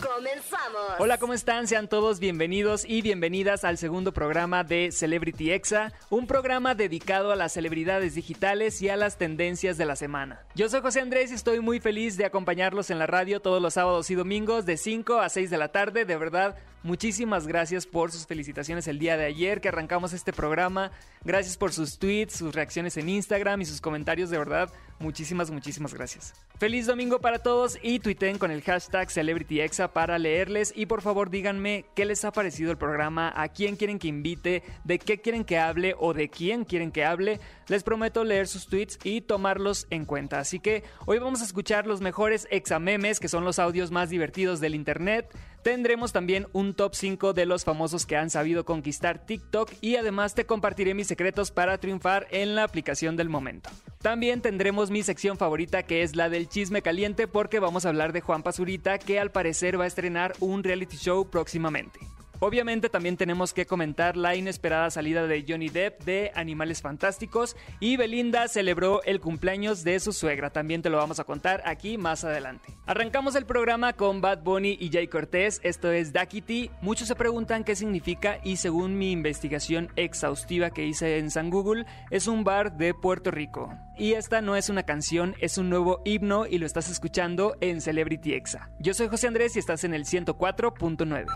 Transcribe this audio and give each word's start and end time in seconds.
Comenzamos. 0.00 0.80
Hola, 0.98 1.18
¿cómo 1.18 1.34
están? 1.34 1.66
Sean 1.66 1.88
todos 1.88 2.20
bienvenidos 2.20 2.84
y 2.86 3.02
bienvenidas 3.02 3.64
al 3.64 3.76
segundo 3.76 4.12
programa 4.12 4.64
de 4.64 4.92
Celebrity 4.92 5.52
Exa, 5.52 5.92
un 6.08 6.26
programa 6.26 6.74
dedicado 6.74 7.32
a 7.32 7.36
las 7.36 7.52
celebridades 7.52 8.14
digitales 8.14 8.80
y 8.80 8.88
a 8.88 8.96
las 8.96 9.18
tendencias 9.18 9.76
de 9.76 9.84
la 9.84 9.96
semana. 9.96 10.40
Yo 10.54 10.68
soy 10.68 10.80
José 10.80 11.00
Andrés 11.00 11.30
y 11.30 11.34
estoy 11.34 11.60
muy 11.60 11.80
feliz 11.80 12.16
de 12.16 12.24
acompañarlos 12.24 12.90
en 12.90 12.98
la 12.98 13.06
radio 13.06 13.40
todos 13.40 13.60
los 13.60 13.74
sábados 13.74 14.10
y 14.10 14.14
domingos 14.14 14.64
de 14.64 14.78
5 14.78 15.18
a 15.20 15.28
6 15.28 15.50
de 15.50 15.58
la 15.58 15.68
tarde. 15.68 16.06
De 16.06 16.16
verdad, 16.16 16.56
muchísimas 16.82 17.46
gracias 17.46 17.86
por 17.86 18.10
sus 18.10 18.26
felicitaciones 18.26 18.88
el 18.88 18.98
día 18.98 19.18
de 19.18 19.26
ayer 19.26 19.60
que 19.60 19.68
arrancamos 19.68 20.14
este 20.14 20.32
programa. 20.32 20.92
Gracias 21.24 21.58
por 21.58 21.72
sus 21.72 21.98
tweets, 21.98 22.36
sus 22.36 22.54
reacciones 22.54 22.96
en 22.96 23.08
Instagram 23.08 23.60
y 23.60 23.66
sus 23.66 23.80
comentarios. 23.80 24.30
De 24.30 24.38
verdad, 24.38 24.72
muchísimas, 24.98 25.50
muchísimas 25.50 25.92
gracias. 25.92 26.32
Feliz 26.58 26.86
domingo 26.86 27.20
para 27.20 27.38
todos 27.38 27.78
y 27.82 27.98
tuiteen 27.98 28.38
con 28.38 28.50
el 28.50 28.62
hashtag 28.62 29.10
CelebrityExa 29.10 29.89
para 29.92 30.18
leerles 30.18 30.72
y 30.74 30.86
por 30.86 31.02
favor 31.02 31.30
díganme 31.30 31.86
qué 31.94 32.04
les 32.04 32.24
ha 32.24 32.32
parecido 32.32 32.70
el 32.70 32.78
programa, 32.78 33.32
a 33.34 33.48
quién 33.48 33.76
quieren 33.76 33.98
que 33.98 34.08
invite, 34.08 34.62
de 34.84 34.98
qué 34.98 35.20
quieren 35.20 35.44
que 35.44 35.58
hable 35.58 35.94
o 35.98 36.14
de 36.14 36.28
quién 36.28 36.64
quieren 36.64 36.92
que 36.92 37.04
hable. 37.04 37.40
Les 37.68 37.82
prometo 37.82 38.24
leer 38.24 38.48
sus 38.48 38.66
tweets 38.66 38.98
y 39.04 39.20
tomarlos 39.20 39.86
en 39.90 40.04
cuenta. 40.04 40.38
Así 40.38 40.60
que 40.60 40.84
hoy 41.06 41.18
vamos 41.18 41.40
a 41.40 41.44
escuchar 41.44 41.86
los 41.86 42.00
mejores 42.00 42.48
examemes, 42.50 43.20
que 43.20 43.28
son 43.28 43.44
los 43.44 43.58
audios 43.58 43.90
más 43.90 44.10
divertidos 44.10 44.60
del 44.60 44.74
internet. 44.74 45.34
Tendremos 45.62 46.12
también 46.12 46.46
un 46.52 46.72
top 46.72 46.94
5 46.94 47.34
de 47.34 47.44
los 47.44 47.64
famosos 47.64 48.06
que 48.06 48.16
han 48.16 48.30
sabido 48.30 48.64
conquistar 48.64 49.26
TikTok 49.26 49.70
y 49.82 49.96
además 49.96 50.34
te 50.34 50.46
compartiré 50.46 50.94
mis 50.94 51.06
secretos 51.06 51.50
para 51.50 51.76
triunfar 51.76 52.26
en 52.30 52.54
la 52.54 52.64
aplicación 52.64 53.16
del 53.16 53.28
momento. 53.28 53.68
También 54.00 54.40
tendremos 54.40 54.90
mi 54.90 55.02
sección 55.02 55.36
favorita 55.36 55.82
que 55.82 56.02
es 56.02 56.16
la 56.16 56.30
del 56.30 56.48
chisme 56.48 56.80
caliente 56.80 57.28
porque 57.28 57.60
vamos 57.60 57.84
a 57.84 57.90
hablar 57.90 58.14
de 58.14 58.22
Juan 58.22 58.42
Pazurita 58.42 58.98
que 58.98 59.20
al 59.20 59.32
parecer 59.32 59.78
va 59.78 59.84
a 59.84 59.88
estrenar 59.88 60.32
un 60.40 60.64
reality 60.64 60.96
show 60.96 61.28
próximamente. 61.28 62.00
Obviamente 62.42 62.88
también 62.88 63.18
tenemos 63.18 63.52
que 63.52 63.66
comentar 63.66 64.16
la 64.16 64.34
inesperada 64.34 64.90
salida 64.90 65.26
de 65.26 65.44
Johnny 65.46 65.68
Depp 65.68 66.04
de 66.04 66.32
Animales 66.34 66.80
Fantásticos 66.80 67.54
y 67.80 67.98
Belinda 67.98 68.48
celebró 68.48 69.02
el 69.02 69.20
cumpleaños 69.20 69.84
de 69.84 70.00
su 70.00 70.14
suegra. 70.14 70.48
También 70.48 70.80
te 70.80 70.88
lo 70.88 70.96
vamos 70.96 71.20
a 71.20 71.24
contar 71.24 71.62
aquí 71.66 71.98
más 71.98 72.24
adelante. 72.24 72.74
Arrancamos 72.86 73.34
el 73.34 73.44
programa 73.44 73.92
con 73.92 74.22
Bad 74.22 74.42
Bunny 74.42 74.78
y 74.80 74.90
Jay 74.90 75.06
Cortés. 75.06 75.60
Esto 75.62 75.92
es 75.92 76.14
Dakity. 76.14 76.70
Muchos 76.80 77.08
se 77.08 77.14
preguntan 77.14 77.62
qué 77.62 77.76
significa 77.76 78.38
y 78.42 78.56
según 78.56 78.96
mi 78.96 79.12
investigación 79.12 79.92
exhaustiva 79.96 80.70
que 80.70 80.86
hice 80.86 81.18
en 81.18 81.30
San 81.30 81.50
Google, 81.50 81.84
es 82.10 82.26
un 82.26 82.42
bar 82.42 82.78
de 82.78 82.94
Puerto 82.94 83.30
Rico. 83.30 83.70
Y 83.98 84.14
esta 84.14 84.40
no 84.40 84.56
es 84.56 84.70
una 84.70 84.84
canción, 84.84 85.36
es 85.40 85.58
un 85.58 85.68
nuevo 85.68 86.00
himno 86.06 86.46
y 86.46 86.56
lo 86.56 86.64
estás 86.64 86.90
escuchando 86.90 87.58
en 87.60 87.82
Celebrity 87.82 88.32
Exa. 88.32 88.70
Yo 88.78 88.94
soy 88.94 89.08
José 89.08 89.26
Andrés 89.26 89.56
y 89.56 89.58
estás 89.58 89.84
en 89.84 89.92
el 89.92 90.06
104.9. 90.06 91.26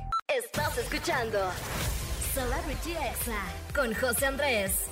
Estás 0.45 0.77
escuchando 0.79 1.39
Celebrity 2.35 2.93
Exa 2.93 3.41
con 3.75 3.95
José 3.95 4.27
Andrés. 4.27 4.91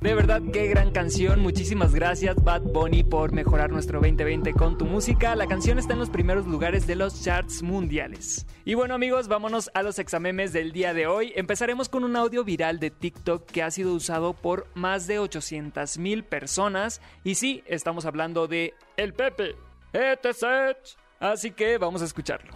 De 0.00 0.14
verdad, 0.14 0.40
qué 0.52 0.66
gran 0.66 0.90
canción. 0.90 1.40
Muchísimas 1.40 1.94
gracias, 1.94 2.34
Bad 2.42 2.62
Bunny, 2.62 3.04
por 3.04 3.32
mejorar 3.32 3.70
nuestro 3.70 4.00
2020 4.00 4.52
con 4.54 4.78
tu 4.78 4.86
música. 4.86 5.36
La 5.36 5.46
canción 5.46 5.78
está 5.78 5.92
en 5.92 5.98
los 5.98 6.10
primeros 6.10 6.46
lugares 6.46 6.86
de 6.86 6.96
los 6.96 7.22
charts 7.22 7.62
mundiales. 7.62 8.46
Y 8.64 8.74
bueno, 8.74 8.94
amigos, 8.94 9.28
vámonos 9.28 9.70
a 9.74 9.82
los 9.82 9.98
examemes 9.98 10.52
del 10.52 10.72
día 10.72 10.94
de 10.94 11.06
hoy. 11.06 11.32
Empezaremos 11.36 11.88
con 11.88 12.02
un 12.02 12.16
audio 12.16 12.42
viral 12.42 12.80
de 12.80 12.90
TikTok 12.90 13.44
que 13.44 13.62
ha 13.62 13.70
sido 13.70 13.92
usado 13.92 14.32
por 14.32 14.66
más 14.74 15.06
de 15.06 15.18
800 15.18 15.98
mil 15.98 16.24
personas. 16.24 17.02
Y 17.22 17.34
sí, 17.34 17.62
estamos 17.66 18.06
hablando 18.06 18.48
de 18.48 18.74
El 18.96 19.12
Pepe. 19.12 19.54
etc. 19.92 20.78
Así 21.20 21.50
que 21.50 21.76
vamos 21.76 22.00
a 22.00 22.06
escucharlo. 22.06 22.52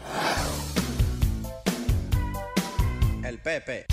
El 3.44 3.60
Pepe. 3.60 3.86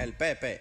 El 0.00 0.12
Pepe. 0.14 0.60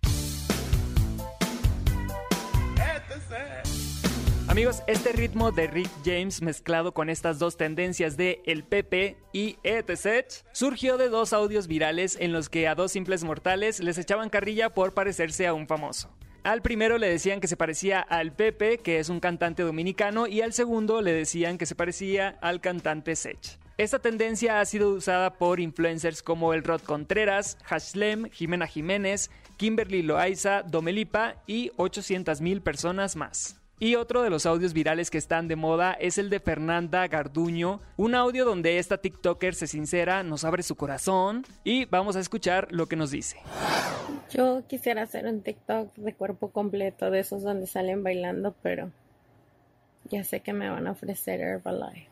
Amigos, 4.48 4.84
este 4.86 5.14
ritmo 5.14 5.52
de 5.52 5.66
Rick 5.66 5.90
James 6.06 6.44
mezclado 6.44 6.94
con 6.94 7.10
estas 7.10 7.40
dos 7.40 7.58
tendencias 7.58 8.18
de 8.18 8.44
El 8.46 8.64
Pepe 8.64 9.18
y 9.34 9.58
etc. 9.64 10.28
surgió 10.52 10.98
de 10.98 11.10
dos 11.10 11.34
audios 11.34 11.66
virales 11.66 12.18
en 12.20 12.34
los 12.34 12.50
que 12.50 12.68
a 12.68 12.76
dos 12.76 12.92
simples 12.92 13.24
mortales 13.24 13.80
les 13.80 13.98
echaban 13.98 14.30
carrilla 14.30 14.70
por 14.76 14.94
parecerse 14.94 15.48
a 15.48 15.56
un 15.56 15.66
famoso. 15.66 16.16
Al 16.48 16.62
primero 16.62 16.98
le 16.98 17.10
decían 17.10 17.42
que 17.42 17.50
se 17.50 17.58
parecía 17.58 18.00
al 18.00 18.32
Pepe, 18.32 18.78
que 18.78 19.00
es 19.00 19.10
un 19.10 19.20
cantante 19.20 19.64
dominicano, 19.64 20.28
y 20.28 20.40
al 20.40 20.54
segundo 20.54 21.02
le 21.02 21.12
decían 21.12 21.58
que 21.58 21.66
se 21.66 21.76
parecía 21.76 22.38
al 22.40 22.62
cantante 22.62 23.18
Sech. 23.18 23.60
Esta 23.78 24.00
tendencia 24.00 24.62
ha 24.62 24.66
sido 24.66 24.92
usada 24.92 25.34
por 25.34 25.60
influencers 25.60 26.24
como 26.24 26.54
el 26.54 26.64
Rod 26.64 26.84
Contreras, 26.84 27.58
Hashlem, 27.66 28.30
Jimena 28.32 28.66
Jiménez, 28.66 29.30
Kimberly 29.58 30.04
Loaiza, 30.04 30.64
Domelipa 30.64 31.36
y 31.48 31.72
800.000 31.72 32.62
personas 32.62 33.18
más. 33.18 33.60
Y 33.80 33.94
otro 33.94 34.24
de 34.24 34.32
los 34.32 34.48
audios 34.48 34.74
virales 34.74 35.12
que 35.12 35.20
están 35.20 35.48
de 35.48 35.56
moda 35.56 35.94
es 35.94 36.18
el 36.18 36.32
de 36.32 36.40
Fernanda 36.40 37.08
Garduño, 37.08 37.80
un 37.96 38.16
audio 38.16 38.44
donde 38.44 38.80
esta 38.80 38.98
TikToker 38.98 39.54
se 39.54 39.68
sincera, 39.68 40.24
nos 40.24 40.44
abre 40.46 40.64
su 40.64 40.76
corazón 40.76 41.46
y 41.64 41.86
vamos 41.86 42.16
a 42.16 42.20
escuchar 42.20 42.72
lo 42.72 42.88
que 42.88 42.96
nos 42.96 43.12
dice. 43.12 43.38
Yo 44.32 44.64
quisiera 44.68 45.04
hacer 45.04 45.28
un 45.28 45.42
TikTok 45.42 45.94
de 45.96 46.14
cuerpo 46.16 46.50
completo, 46.50 47.12
de 47.12 47.20
esos 47.20 47.44
donde 47.44 47.68
salen 47.68 48.04
bailando, 48.04 48.56
pero 48.64 48.92
ya 50.06 50.24
sé 50.24 50.40
que 50.40 50.54
me 50.54 50.72
van 50.72 50.88
a 50.88 50.92
ofrecer 50.92 51.40
Herbalife. 51.40 52.10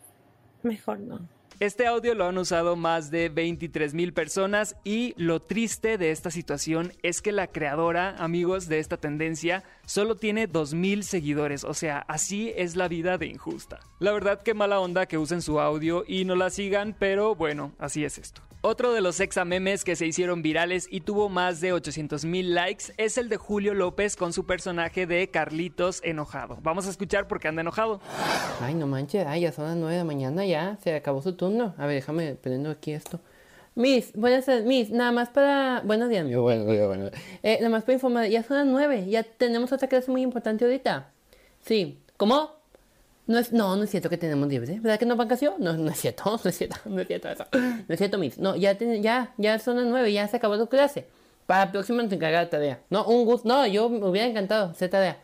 Mejor 0.62 1.00
no. 1.00 1.35
Este 1.62 1.88
audio 1.88 2.16
lo 2.16 2.28
han 2.28 2.38
usado 2.38 2.76
más 2.76 3.12
de 3.12 3.30
23 3.30 3.94
mil 3.94 4.12
personas 4.12 4.76
y 4.84 5.14
lo 5.16 5.42
triste 5.42 5.98
de 5.98 6.12
esta 6.12 6.30
situación 6.30 6.92
es 7.02 7.22
que 7.22 7.32
la 7.32 7.48
creadora, 7.48 8.10
amigos 8.18 8.68
de 8.68 8.80
esta 8.80 8.98
tendencia, 8.98 9.64
solo 9.86 10.18
tiene 10.18 10.48
2 10.48 10.74
mil 10.74 11.06
seguidores, 11.06 11.64
o 11.64 11.74
sea, 11.74 12.00
así 12.10 12.52
es 12.58 12.76
la 12.76 12.90
vida 12.90 13.18
de 13.18 13.28
injusta. 13.28 13.80
La 14.00 14.12
verdad 14.12 14.44
que 14.44 14.54
mala 14.54 14.82
onda 14.82 15.06
que 15.06 15.18
usen 15.18 15.42
su 15.42 15.62
audio 15.62 16.04
y 16.06 16.26
no 16.26 16.36
la 16.36 16.50
sigan, 16.50 16.94
pero 17.00 17.36
bueno, 17.36 17.72
así 17.80 18.04
es 18.04 18.18
esto. 18.18 18.42
Otro 18.68 18.94
de 18.94 19.02
los 19.02 19.22
memes 19.46 19.84
que 19.84 19.96
se 19.96 20.08
hicieron 20.08 20.42
virales 20.42 20.88
y 20.90 21.02
tuvo 21.02 21.30
más 21.30 21.62
de 21.62 21.72
800 21.72 22.26
mil 22.26 22.56
likes 22.56 22.86
es 22.98 23.20
el 23.20 23.30
de 23.30 23.38
Julio 23.38 23.76
López 23.76 24.16
con 24.16 24.34
su 24.34 24.48
personaje 24.48 25.06
de 25.06 25.30
Carlitos 25.30 26.02
enojado. 26.04 26.58
Vamos 26.64 26.88
a 26.88 26.90
escuchar 26.90 27.28
por 27.28 27.40
qué 27.40 27.48
anda 27.48 27.62
enojado. 27.62 28.02
Ay, 28.60 28.74
no 28.74 28.88
manches, 28.88 29.28
ay, 29.28 29.42
ya 29.42 29.52
son 29.52 29.66
las 29.66 29.76
9 29.76 29.92
de 29.92 30.00
la 30.00 30.04
mañana 30.04 30.48
ya, 30.48 30.80
se 30.84 30.96
acabó 30.96 31.22
su 31.22 31.36
turno. 31.36 31.76
A 31.78 31.86
ver, 31.86 31.98
déjame 31.98 32.34
prendo 32.34 32.72
aquí 32.72 32.92
esto. 32.92 33.20
Miss, 33.76 34.12
buenas 34.16 34.48
tardes, 34.48 34.66
Miss, 34.66 34.90
nada 34.90 35.12
más 35.12 35.30
para... 35.30 35.84
Buenos 35.86 36.10
días, 36.10 36.26
mío, 36.26 36.42
bueno, 36.42 36.66
bueno, 36.66 36.88
bueno. 36.88 37.12
Eh, 37.44 37.58
nada 37.60 37.70
más 37.70 37.84
para 37.84 37.94
informar, 37.94 38.28
ya 38.30 38.42
son 38.42 38.58
las 38.58 38.66
9, 38.66 39.06
ya 39.08 39.22
tenemos 39.22 39.72
otra 39.74 39.88
clase 39.88 40.10
muy 40.10 40.24
importante 40.24 40.66
ahorita. 40.66 41.12
Sí, 41.62 42.00
¿cómo? 42.18 42.65
No 43.28 43.40
es, 43.40 43.52
no, 43.52 43.76
no 43.76 43.84
es 43.84 43.90
cierto 43.90 44.10
que 44.10 44.18
tenemos 44.18 44.48
libre, 44.48 44.80
¿verdad 44.80 45.00
que 45.00 45.06
no 45.06 45.16
vacación? 45.16 45.56
No, 45.60 45.74
no 45.74 45.90
es 45.90 46.00
cierto, 46.00 46.24
no 46.44 46.50
es 46.50 46.58
cierto, 46.58 46.78
no 46.86 47.02
es 47.02 47.08
cierto 47.08 47.30
eso. 47.30 47.46
No 47.54 47.86
es 47.94 47.98
cierto, 47.98 48.18
Miss. 48.20 48.38
No, 48.38 48.56
ya, 48.56 48.78
ya, 48.78 49.34
ya 49.38 49.60
son 49.60 49.78
las 49.78 49.86
nueve, 49.86 50.14
ya 50.14 50.28
se 50.28 50.38
acabó 50.38 50.58
tu 50.58 50.68
clase. 50.68 51.08
Para 51.48 51.66
la 51.66 51.72
próxima 51.72 52.08
te 52.08 52.16
encargar 52.16 52.44
la 52.44 52.50
tarea. 52.50 52.80
No, 52.90 53.06
un 53.06 53.26
gusto, 53.26 53.48
no, 53.48 53.66
yo 53.68 53.90
me 53.90 54.06
hubiera 54.06 54.28
encantado 54.28 54.72
hacer 54.72 54.90
tarea. 54.90 55.18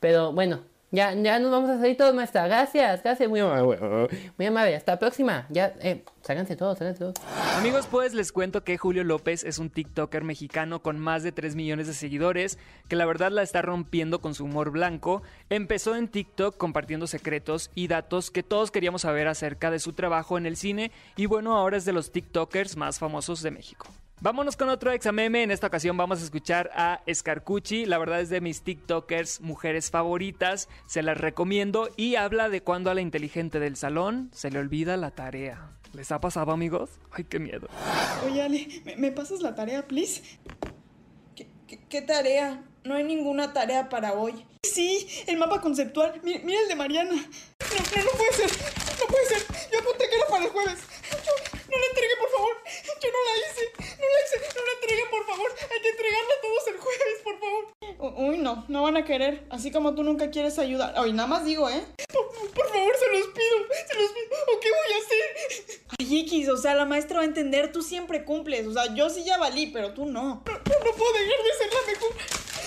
Pero 0.00 0.32
bueno, 0.32 0.60
ya, 0.92 1.12
ya 1.14 1.38
nos 1.40 1.50
vamos 1.50 1.68
a 1.68 1.78
salir 1.78 1.96
todos, 1.96 2.14
maestra. 2.14 2.46
Gracias, 2.46 3.02
gracias, 3.02 3.28
muy 3.28 3.40
amable. 3.40 4.08
Muy 4.38 4.46
amable, 4.46 4.76
hasta 4.76 4.92
la 4.92 4.98
próxima. 4.98 5.46
Ya, 5.50 5.74
eh, 5.80 6.04
ságanse 6.22 6.54
todos, 6.54 6.78
ságanse 6.78 7.00
todos. 7.00 7.14
Amigos, 7.56 7.88
pues 7.90 8.14
les 8.14 8.30
cuento 8.30 8.62
que 8.62 8.78
Julio 8.78 9.02
López 9.02 9.42
es 9.42 9.58
un 9.58 9.68
TikToker 9.68 10.22
mexicano 10.22 10.82
con 10.82 10.98
más 10.98 11.24
de 11.24 11.32
3 11.32 11.56
millones 11.56 11.88
de 11.88 11.94
seguidores, 11.94 12.58
que 12.88 12.96
la 12.96 13.04
verdad 13.04 13.32
la 13.32 13.42
está 13.42 13.62
rompiendo 13.62 14.20
con 14.20 14.34
su 14.34 14.44
humor 14.44 14.70
blanco. 14.70 15.22
Empezó 15.50 15.96
en 15.96 16.08
TikTok 16.08 16.56
compartiendo 16.56 17.08
secretos 17.08 17.70
y 17.74 17.88
datos 17.88 18.30
que 18.30 18.44
todos 18.44 18.70
queríamos 18.70 19.02
saber 19.02 19.26
acerca 19.26 19.72
de 19.72 19.80
su 19.80 19.92
trabajo 19.92 20.38
en 20.38 20.46
el 20.46 20.56
cine 20.56 20.92
y 21.16 21.26
bueno, 21.26 21.56
ahora 21.56 21.76
es 21.76 21.84
de 21.84 21.92
los 21.92 22.12
TikTokers 22.12 22.76
más 22.76 23.00
famosos 23.00 23.42
de 23.42 23.50
México. 23.50 23.88
Vámonos 24.22 24.56
con 24.56 24.70
otro 24.70 24.92
exameme. 24.92 25.42
En 25.42 25.50
esta 25.50 25.66
ocasión 25.66 25.94
vamos 25.96 26.22
a 26.22 26.24
escuchar 26.24 26.70
a 26.74 27.02
Scarcucci. 27.12 27.84
La 27.84 27.98
verdad 27.98 28.20
es 28.20 28.30
de 28.30 28.40
mis 28.40 28.62
TikTokers 28.62 29.42
mujeres 29.42 29.90
favoritas. 29.90 30.70
Se 30.86 31.02
las 31.02 31.18
recomiendo 31.18 31.90
y 31.98 32.14
habla 32.14 32.48
de 32.48 32.62
cuando 32.62 32.90
a 32.90 32.94
la 32.94 33.02
inteligente 33.02 33.60
del 33.60 33.76
salón 33.76 34.30
se 34.32 34.50
le 34.50 34.58
olvida 34.58 34.96
la 34.96 35.10
tarea. 35.10 35.70
¿Les 35.92 36.10
ha 36.12 36.20
pasado, 36.20 36.52
amigos? 36.52 36.90
Ay, 37.12 37.24
qué 37.24 37.38
miedo. 37.38 37.68
Oye, 38.24 38.42
Ale, 38.42 38.82
¿me, 38.96 39.12
pasas 39.12 39.42
la 39.42 39.54
tarea, 39.54 39.86
please? 39.86 40.22
¿Qué, 41.90 42.00
tarea? 42.00 42.64
No 42.84 42.94
hay 42.94 43.04
ninguna 43.04 43.52
tarea 43.52 43.90
para 43.90 44.14
hoy. 44.14 44.46
Sí, 44.62 45.06
el 45.26 45.36
mapa 45.36 45.60
conceptual. 45.60 46.20
Mira, 46.22 46.60
el 46.62 46.68
de 46.68 46.74
Mariana. 46.74 47.12
No, 47.12 47.18
no, 47.18 48.04
no 48.04 48.10
puede 48.12 48.32
ser. 48.32 48.50
No 48.98 49.06
puede 49.08 49.26
ser. 49.26 49.42
Yo 49.72 49.78
apunté 49.80 50.08
que 50.08 50.16
era 50.16 50.26
para 50.28 50.44
el 50.44 50.50
jueves. 50.50 50.78
no 51.12 51.78
lo 51.78 51.86
entregué, 51.90 52.16
por 52.18 52.30
favor. 52.30 52.56
No, 58.76 58.82
van 58.82 58.96
a 58.98 59.04
querer. 59.04 59.42
Así 59.48 59.70
como 59.70 59.94
tú 59.94 60.02
nunca 60.02 60.30
quieres 60.30 60.58
ayudar. 60.58 60.92
Ay, 60.96 61.12
nada 61.12 61.26
más 61.26 61.44
digo, 61.44 61.68
¿eh? 61.70 61.82
Por, 62.12 62.28
por 62.52 62.68
favor, 62.68 62.92
se 62.96 63.18
los 63.18 63.26
pido, 63.28 63.56
se 63.88 63.94
los 63.94 64.12
pido. 64.12 64.26
¿O 64.54 64.60
qué 64.60 64.68
voy 64.68 64.92
a 64.92 65.04
hacer? 65.04 65.80
Ay, 65.98 66.20
X, 66.20 66.48
o 66.50 66.56
sea, 66.56 66.74
la 66.74 66.84
maestra 66.84 67.16
va 67.16 67.22
a 67.22 67.26
entender, 67.26 67.72
tú 67.72 67.82
siempre 67.82 68.24
cumples. 68.24 68.66
O 68.66 68.72
sea, 68.72 68.94
yo 68.94 69.08
sí 69.08 69.24
ya 69.24 69.38
valí, 69.38 69.68
pero 69.68 69.94
tú 69.94 70.04
no. 70.04 70.42
No, 70.46 70.52
no, 70.52 70.84
no 70.84 70.92
puedo 70.92 71.12
dejar 71.12 71.42
de 71.42 71.52
ser 71.58 71.72
la 71.72 71.92
mejor. 71.92 72.10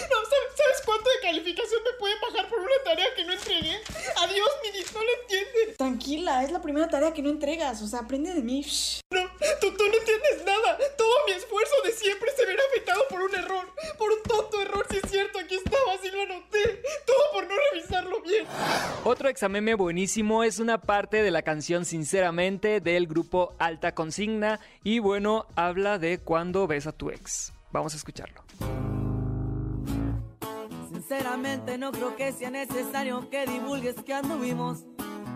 No, 0.09 0.15
¿sabes, 0.15 0.56
¿sabes 0.56 0.81
cuánto 0.85 1.09
de 1.09 1.19
calificación 1.21 1.83
me 1.83 1.91
pueden 2.00 2.17
bajar 2.21 2.50
por 2.50 2.59
una 2.59 2.83
tarea 2.83 3.13
que 3.15 3.23
no 3.25 3.33
entregué? 3.33 3.79
Adiós, 4.17 4.50
Mini, 4.63 4.83
no 4.94 5.03
lo 5.03 5.21
entiendes. 5.21 5.77
Tranquila, 5.77 6.44
es 6.44 6.51
la 6.51 6.61
primera 6.61 6.88
tarea 6.88 7.13
que 7.13 7.21
no 7.21 7.29
entregas. 7.29 7.81
O 7.81 7.88
sea, 7.88 8.00
aprende 8.00 8.33
de 8.33 8.41
mí. 8.41 8.61
Shh. 8.63 9.01
No, 9.11 9.29
tú, 9.59 9.75
tú 9.75 9.88
no 9.88 9.94
entiendes 9.94 10.45
nada. 10.45 10.77
Todo 10.97 11.25
mi 11.27 11.33
esfuerzo 11.33 11.75
de 11.83 11.91
siempre 11.91 12.31
se 12.35 12.45
verá 12.45 12.63
afectado 12.69 13.07
por 13.09 13.21
un 13.21 13.35
error. 13.35 13.65
Por 13.97 14.11
un 14.11 14.23
tonto 14.23 14.61
error, 14.61 14.88
si 14.89 14.97
es 14.97 15.11
cierto, 15.11 15.39
aquí 15.39 15.56
estaba, 15.56 15.94
así 15.94 16.09
lo 16.09 16.21
anoté. 16.21 16.81
Todo 17.06 17.31
por 17.33 17.47
no 17.47 17.56
revisarlo 17.71 18.21
bien. 18.21 18.45
Otro 19.19 19.27
exameme 19.27 19.74
buenísimo 19.74 20.45
es 20.45 20.60
una 20.60 20.77
parte 20.80 21.21
de 21.21 21.30
la 21.30 21.42
canción 21.42 21.83
Sinceramente 21.83 22.80
del 22.80 23.06
grupo 23.06 23.54
Alta 23.60 23.94
Consigna 23.94 24.62
y 24.81 25.00
bueno, 25.00 25.45
habla 25.57 26.00
de 26.00 26.19
cuando 26.19 26.68
ves 26.68 26.88
a 26.88 26.94
tu 26.94 27.10
ex. 27.10 27.51
Vamos 27.74 27.94
a 27.94 27.98
escucharlo. 27.98 28.42
Sinceramente 30.89 31.77
no 31.77 31.92
creo 31.92 32.16
que 32.16 32.31
sea 32.31 32.50
necesario 32.50 33.30
que 33.30 33.45
divulgues 33.45 33.95
que 34.06 34.13
anduvimos. 34.13 34.86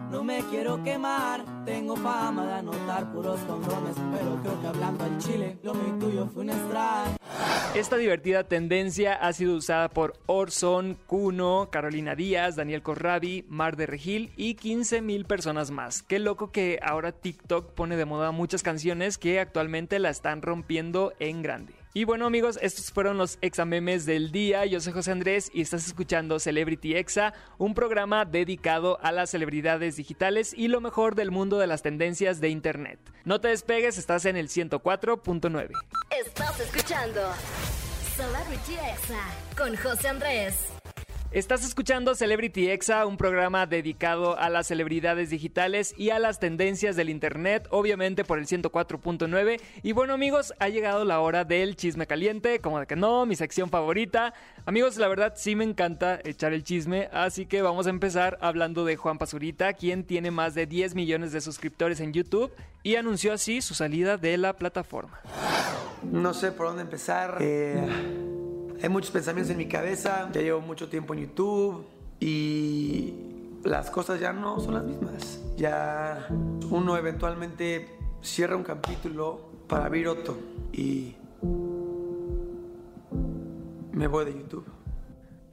No 0.09 0.23
me 0.23 0.39
quiero 0.43 0.81
quemar, 0.81 1.43
tengo 1.65 1.97
fama 1.97 2.45
de 2.45 2.53
anotar 2.53 3.11
puros 3.11 3.41
condones, 3.41 3.97
pero 4.13 4.39
creo 4.41 4.61
que 4.61 4.67
hablando 4.67 5.03
al 5.03 5.17
chile, 5.17 5.59
lo 5.61 5.73
mío 5.73 5.97
tuyo 5.99 6.27
fue 6.27 6.43
un 6.43 6.51
strike. 6.51 7.22
Esta 7.75 7.97
divertida 7.97 8.43
tendencia 8.43 9.15
ha 9.15 9.33
sido 9.33 9.55
usada 9.55 9.89
por 9.89 10.13
Orson, 10.27 10.95
Kuno, 11.07 11.69
Carolina 11.71 12.13
Díaz, 12.13 12.55
Daniel 12.55 12.83
Corrabi, 12.83 13.45
Mar 13.49 13.77
de 13.77 13.87
Regil 13.87 14.31
y 14.37 14.53
15 14.53 15.01
mil 15.01 15.25
personas 15.25 15.71
más. 15.71 16.03
Qué 16.03 16.19
loco 16.19 16.51
que 16.51 16.79
ahora 16.83 17.13
TikTok 17.13 17.71
pone 17.71 17.97
de 17.97 18.05
moda 18.05 18.29
muchas 18.29 18.61
canciones 18.61 19.17
que 19.17 19.39
actualmente 19.39 19.97
la 19.97 20.11
están 20.11 20.43
rompiendo 20.43 21.13
en 21.17 21.41
grande. 21.41 21.82
Y 21.95 22.05
bueno 22.05 22.25
amigos, 22.25 22.57
estos 22.59 22.91
fueron 22.91 23.19
los 23.19 23.37
examemes 23.41 24.07
del 24.07 24.31
día. 24.31 24.65
Yo 24.65 24.81
soy 24.81 24.93
José 24.93 25.11
Andrés 25.11 25.51
y 25.53 25.61
estás 25.61 25.85
escuchando 25.85 26.39
Celebrity 26.39 26.95
Exa, 26.95 27.35
un 27.59 27.75
programa 27.75 28.25
dedicado 28.25 28.97
a 29.03 29.11
las 29.11 29.29
celebridades 29.29 29.95
digitales 29.95 30.55
y 30.57 30.69
lo 30.69 30.81
mejor 30.81 31.13
del 31.13 31.29
mundo 31.29 31.59
de 31.59 31.67
las 31.67 31.83
tendencias 31.83 32.41
de 32.41 32.49
Internet. 32.49 32.99
No 33.25 33.39
te 33.41 33.49
despegues, 33.49 33.99
estás 33.99 34.25
en 34.25 34.37
el 34.37 34.49
104.9. 34.49 35.69
Estás 36.25 36.59
escuchando 36.59 37.21
Celebrity 38.15 38.73
Exa 38.73 39.21
con 39.55 39.75
José 39.75 40.07
Andrés. 40.07 40.73
Estás 41.33 41.65
escuchando 41.65 42.13
Celebrity 42.13 42.69
Exa, 42.69 43.07
un 43.07 43.17
programa 43.17 43.65
dedicado 43.65 44.37
a 44.37 44.51
las 44.51 44.67
celebridades 44.67 45.31
digitales 45.31 45.95
y 45.97 46.11
a 46.11 46.19
las 46.19 46.39
tendencias 46.39 46.95
del 46.95 47.09
Internet, 47.09 47.67
obviamente 47.71 48.23
por 48.23 48.37
el 48.37 48.45
104.9. 48.45 49.59
Y 49.81 49.93
bueno 49.93 50.13
amigos, 50.13 50.53
ha 50.59 50.69
llegado 50.69 51.05
la 51.05 51.21
hora 51.21 51.43
del 51.43 51.75
chisme 51.75 52.05
caliente, 52.05 52.59
como 52.59 52.79
de 52.79 52.85
que 52.85 52.95
no, 52.95 53.25
mi 53.25 53.35
sección 53.35 53.71
favorita. 53.71 54.35
Amigos, 54.67 54.97
la 54.97 55.07
verdad 55.07 55.33
sí 55.35 55.55
me 55.55 55.63
encanta 55.63 56.19
echar 56.23 56.53
el 56.53 56.63
chisme, 56.63 57.09
así 57.11 57.47
que 57.47 57.63
vamos 57.63 57.87
a 57.87 57.89
empezar 57.89 58.37
hablando 58.39 58.85
de 58.85 58.95
Juan 58.95 59.17
Pazurita, 59.17 59.73
quien 59.73 60.03
tiene 60.03 60.29
más 60.29 60.53
de 60.53 60.67
10 60.67 60.93
millones 60.93 61.31
de 61.31 61.41
suscriptores 61.41 61.99
en 61.99 62.13
YouTube 62.13 62.53
y 62.83 62.95
anunció 62.95 63.33
así 63.33 63.63
su 63.63 63.73
salida 63.73 64.17
de 64.17 64.37
la 64.37 64.53
plataforma. 64.53 65.19
No 66.03 66.35
sé 66.35 66.51
por 66.51 66.67
dónde 66.67 66.83
empezar. 66.83 67.39
Eh, 67.41 68.32
hay 68.81 68.89
muchos 68.89 69.11
pensamientos 69.11 69.51
en 69.51 69.57
mi 69.57 69.67
cabeza. 69.67 70.29
Ya 70.33 70.41
llevo 70.41 70.61
mucho 70.61 70.89
tiempo 70.89 71.13
en 71.13 71.21
YouTube 71.21 71.85
y 72.19 73.13
las 73.63 73.89
cosas 73.89 74.19
ya 74.19 74.33
no 74.33 74.59
son 74.59 74.73
las 74.75 74.83
mismas. 74.83 75.41
Ya 75.57 76.27
uno 76.69 76.97
eventualmente 76.97 77.97
cierra 78.21 78.55
un 78.55 78.63
capítulo 78.63 79.51
para 79.67 79.85
abrir 79.85 80.07
otro 80.07 80.37
y 80.71 81.15
me 83.91 84.07
voy 84.07 84.25
de 84.25 84.33
YouTube. 84.33 84.65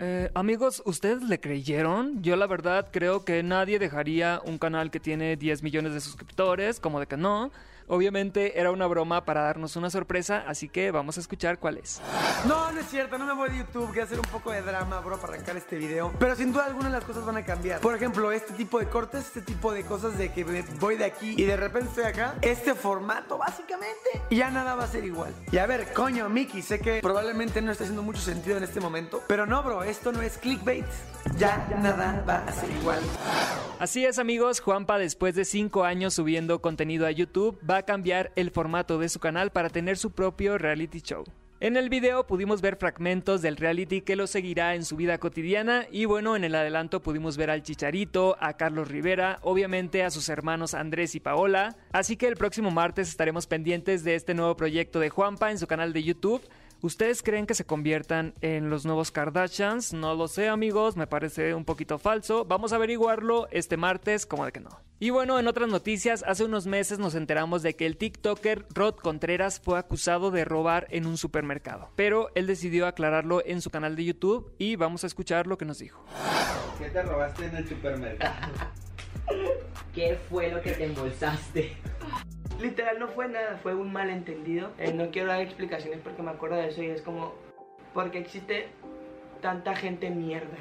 Eh, 0.03 0.31
amigos, 0.35 0.83
¿ustedes 0.87 1.23
le 1.25 1.41
creyeron? 1.41 2.23
Yo 2.23 2.35
la 2.37 2.47
verdad 2.47 2.89
creo 2.91 3.23
que 3.25 3.43
nadie 3.43 3.79
dejaría 3.79 4.41
un 4.47 4.57
canal 4.57 4.91
que 4.91 4.99
tiene 4.99 5.37
10 5.37 5.63
millones 5.63 5.93
de 5.93 6.01
suscriptores, 6.01 6.81
como 6.81 7.01
de 7.01 7.07
que 7.07 7.19
no. 7.19 7.51
Obviamente 7.93 8.61
era 8.61 8.71
una 8.71 8.87
broma 8.87 9.25
para 9.25 9.41
darnos 9.43 9.75
una 9.75 9.91
sorpresa, 9.91 10.45
así 10.47 10.69
que 10.69 10.93
vamos 10.93 11.17
a 11.17 11.21
escuchar 11.21 11.59
cuál 11.59 11.77
es. 11.77 12.01
No, 12.47 12.71
no 12.71 12.79
es 12.79 12.87
cierto, 12.87 13.19
no 13.19 13.27
me 13.27 13.35
voy 13.35 13.51
de 13.51 13.59
YouTube. 13.59 13.91
Quiero 13.91 14.05
hacer 14.05 14.21
un 14.21 14.27
poco 14.27 14.53
de 14.53 14.63
drama, 14.63 15.01
bro, 15.01 15.19
para 15.19 15.33
arrancar 15.33 15.57
este 15.57 15.77
video. 15.77 16.13
Pero 16.21 16.37
sin 16.37 16.53
duda 16.53 16.67
alguna 16.67 16.89
las 16.89 17.03
cosas 17.03 17.27
van 17.27 17.39
a 17.39 17.45
cambiar. 17.45 17.81
Por 17.81 17.97
ejemplo, 17.97 18.31
este 18.31 18.53
tipo 18.53 18.79
de 18.79 18.87
cortes, 18.87 19.27
este 19.27 19.43
tipo 19.43 19.73
de 19.73 19.83
cosas 19.83 20.17
de 20.17 20.33
que 20.33 20.45
me 20.45 20.63
voy 20.79 20.95
de 20.95 21.05
aquí 21.05 21.35
y 21.37 21.43
de 21.43 21.57
repente 21.57 21.89
estoy 21.89 22.05
acá. 22.05 22.37
Este 22.43 22.75
formato, 22.75 23.39
básicamente, 23.39 24.23
ya 24.31 24.53
nada 24.53 24.77
va 24.77 24.85
a 24.85 24.87
ser 24.87 25.05
igual. 25.05 25.35
Y 25.51 25.59
a 25.59 25.67
ver, 25.67 25.93
coño, 25.93 26.29
Mickey, 26.29 26.63
sé 26.63 26.79
que 26.79 27.01
probablemente 27.01 27.61
no 27.61 27.73
está 27.73 27.83
haciendo 27.83 28.05
mucho 28.05 28.21
sentido 28.21 28.57
en 28.57 28.63
este 28.63 28.79
momento. 28.79 29.21
Pero 29.27 29.47
no, 29.47 29.65
bro, 29.65 29.83
esto 29.83 30.13
no 30.13 30.23
es 30.23 30.39
clickbait. 30.39 30.87
Ya 31.39 31.67
nada 31.83 32.25
va 32.27 32.45
a 32.47 32.53
ser 32.53 32.71
igual. 32.71 33.01
Así 33.81 34.05
es 34.05 34.19
amigos, 34.19 34.61
Juanpa 34.61 34.99
después 34.99 35.35
de 35.35 35.45
5 35.45 35.85
años 35.85 36.15
subiendo 36.15 36.61
contenido 36.61 37.07
a 37.07 37.11
YouTube 37.11 37.59
va 37.69 37.80
cambiar 37.83 38.33
el 38.37 38.51
formato 38.51 38.99
de 38.99 39.09
su 39.09 39.21
canal 39.21 39.51
para 39.51 39.71
tener 39.71 39.97
su 39.97 40.11
propio 40.11 40.59
reality 40.59 41.01
show. 41.01 41.25
En 41.63 41.77
el 41.77 41.91
video 41.91 42.27
pudimos 42.27 42.63
ver 42.63 42.77
fragmentos 42.77 43.43
del 43.43 43.59
reality 43.59 44.01
que 44.01 44.17
lo 44.17 44.27
seguirá 44.27 44.75
en 44.75 44.83
su 44.83 44.97
vida 44.97 45.19
cotidiana 45.19 45.85
y 45.93 46.07
bueno, 46.07 46.35
en 46.35 46.43
el 46.43 46.55
adelanto 46.55 47.03
pudimos 47.03 47.37
ver 47.37 47.51
al 47.51 47.63
Chicharito, 47.63 48.39
a 48.41 48.55
Carlos 48.55 48.89
Rivera, 48.89 49.41
obviamente 49.43 50.03
a 50.03 50.11
sus 50.11 50.31
hermanos 50.31 50.73
Andrés 50.73 51.15
y 51.15 51.21
Paola, 51.21 51.77
así 51.93 52.17
que 52.17 52.29
el 52.29 52.37
próximo 52.37 52.71
martes 52.71 53.11
estaremos 53.11 53.47
pendientes 53.47 54.05
de 54.05 54.15
este 54.15 54.33
nuevo 54.33 54.57
proyecto 54.57 55.01
de 55.01 55.11
Juanpa 55.11 55.51
en 55.51 55.59
su 55.59 55.67
canal 55.67 55.93
de 55.93 56.03
YouTube. 56.03 56.41
¿Ustedes 56.83 57.23
creen 57.23 57.47
que 57.47 57.55
se 57.55 57.67
conviertan 57.67 58.33
en 58.41 58.71
los 58.71 58.87
nuevos 58.87 59.11
Kardashians? 59.11 59.93
No 59.93 60.15
lo 60.15 60.29
sé 60.29 60.49
amigos, 60.49 60.97
me 60.97 61.07
parece 61.07 61.55
un 61.55 61.67
poquito 61.67 61.99
falso. 61.99 62.47
Vamos 62.47 62.73
a 62.73 62.77
averiguarlo 62.77 63.49
este 63.51 63.77
martes, 63.77 64.25
como 64.25 64.47
de 64.47 64.53
que 64.53 64.61
no. 64.61 64.81
Y 64.99 65.11
bueno, 65.11 65.39
en 65.39 65.47
otras 65.47 65.69
noticias, 65.69 66.25
hace 66.27 66.45
unos 66.45 66.67
meses 66.67 66.99
nos 66.99 67.15
enteramos 67.15 67.63
de 67.63 67.77
que 67.77 67.85
el 67.85 67.99
TikToker 67.99 68.67
Rod 68.75 68.97
Contreras 68.97 69.61
fue 69.61 69.79
acusado 69.79 70.31
de 70.31 70.45
robar 70.45 70.87
en 70.91 71.07
un 71.07 71.19
supermercado. 71.19 71.91
Pero 71.97 72.31
él 72.35 72.47
decidió 72.47 72.87
aclararlo 72.87 73.43
en 73.45 73.61
su 73.61 73.71
canal 73.71 73.95
de 73.95 74.05
YouTube 74.05 74.53
y 74.59 74.77
vamos 74.77 75.05
a 75.05 75.07
escuchar 75.07 75.47
lo 75.47 75.59
que 75.59 75.67
nos 75.67 75.79
dijo. 75.79 76.03
¿Qué 76.79 76.89
te 76.89 77.03
robaste 77.03 77.45
en 77.45 77.57
el 77.57 77.69
supermercado? 77.69 78.35
¿Qué 79.95 80.17
fue 80.29 80.51
lo 80.51 80.61
que 80.61 80.73
te 80.73 80.85
embolsaste? 80.85 81.77
Literal 82.61 82.99
no 82.99 83.09
fue 83.09 83.29
nada, 83.29 83.59
fue 83.63 83.75
un 83.75 83.93
malentendido. 83.93 84.71
Eh, 84.79 84.93
no 84.93 85.11
quiero 85.11 85.29
dar 85.29 85.41
explicaciones 85.41 86.01
porque 86.03 86.23
me 86.23 86.31
acuerdo 86.31 86.57
de 86.57 86.69
eso 86.69 86.83
y 86.83 86.91
es 86.91 87.03
como, 87.03 87.35
porque 87.95 88.19
existe 88.19 88.69
tanta 89.41 89.75
gente 89.75 90.11
mierda. 90.11 90.59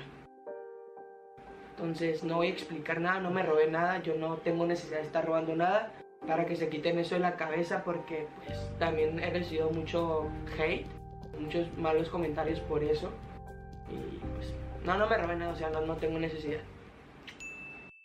Entonces 1.71 2.23
no 2.23 2.37
voy 2.37 2.47
a 2.47 2.51
explicar 2.51 2.99
nada, 2.99 3.19
no 3.19 3.31
me 3.31 3.43
robé 3.43 3.69
nada, 3.69 4.01
yo 4.01 4.15
no 4.15 4.37
tengo 4.37 4.65
necesidad 4.65 4.99
de 4.99 5.05
estar 5.05 5.25
robando 5.25 5.55
nada 5.55 5.93
para 6.27 6.45
que 6.45 6.55
se 6.55 6.69
quiten 6.69 6.99
eso 6.99 7.15
de 7.15 7.21
la 7.21 7.35
cabeza 7.35 7.83
porque 7.83 8.27
pues 8.45 8.59
también 8.77 9.19
he 9.19 9.29
recibido 9.29 9.69
mucho 9.69 10.29
hate, 10.57 10.87
muchos 11.39 11.71
malos 11.77 12.09
comentarios 12.09 12.59
por 12.61 12.83
eso. 12.83 13.11
Y 13.89 14.19
pues 14.35 14.53
no, 14.83 14.97
no 14.97 15.07
me 15.07 15.17
robé 15.17 15.35
nada, 15.35 15.51
o 15.51 15.55
sea, 15.55 15.69
no, 15.69 15.81
no 15.81 15.95
tengo 15.97 16.19
necesidad. 16.19 16.61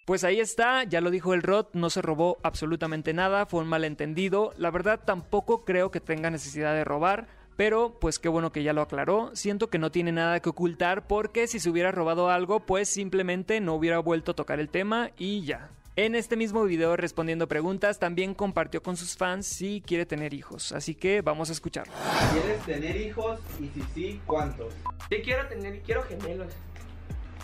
Pues 0.04 0.22
ahí 0.22 0.38
está, 0.38 0.84
ya 0.84 1.00
lo 1.00 1.10
dijo 1.10 1.32
el 1.32 1.42
Rod, 1.42 1.68
no 1.72 1.88
se 1.88 2.02
robó 2.02 2.36
absolutamente 2.42 3.14
nada, 3.14 3.46
fue 3.46 3.62
un 3.62 3.68
malentendido. 3.68 4.52
La 4.58 4.70
verdad 4.70 5.00
tampoco 5.02 5.64
creo 5.64 5.90
que 5.90 6.00
tenga 6.00 6.28
necesidad 6.28 6.74
de 6.74 6.84
robar, 6.84 7.26
pero 7.56 7.98
pues 8.00 8.18
qué 8.18 8.28
bueno 8.28 8.52
que 8.52 8.62
ya 8.62 8.74
lo 8.74 8.82
aclaró. 8.82 9.30
Siento 9.34 9.70
que 9.70 9.78
no 9.78 9.90
tiene 9.90 10.12
nada 10.12 10.40
que 10.40 10.50
ocultar 10.50 11.06
porque 11.06 11.46
si 11.46 11.58
se 11.58 11.70
hubiera 11.70 11.90
robado 11.90 12.28
algo, 12.28 12.60
pues 12.60 12.90
simplemente 12.90 13.62
no 13.62 13.76
hubiera 13.76 13.98
vuelto 13.98 14.32
a 14.32 14.36
tocar 14.36 14.60
el 14.60 14.68
tema 14.68 15.10
y 15.16 15.46
ya. 15.46 15.70
En 15.96 16.14
este 16.14 16.36
mismo 16.36 16.64
video 16.64 16.96
respondiendo 16.96 17.48
preguntas 17.48 17.98
también 17.98 18.34
compartió 18.34 18.82
con 18.82 18.98
sus 18.98 19.16
fans 19.16 19.46
si 19.46 19.80
quiere 19.80 20.04
tener 20.04 20.34
hijos, 20.34 20.72
así 20.72 20.94
que 20.94 21.22
vamos 21.22 21.48
a 21.48 21.52
escucharlo. 21.52 21.94
¿Quieres 22.32 22.62
tener 22.66 22.96
hijos? 23.00 23.40
Y 23.58 23.68
si 23.68 23.82
sí, 23.94 24.20
¿cuántos? 24.26 24.74
Yo 25.10 25.16
quiero 25.24 25.46
tener, 25.48 25.80
quiero 25.80 26.02
gemelos. 26.02 26.52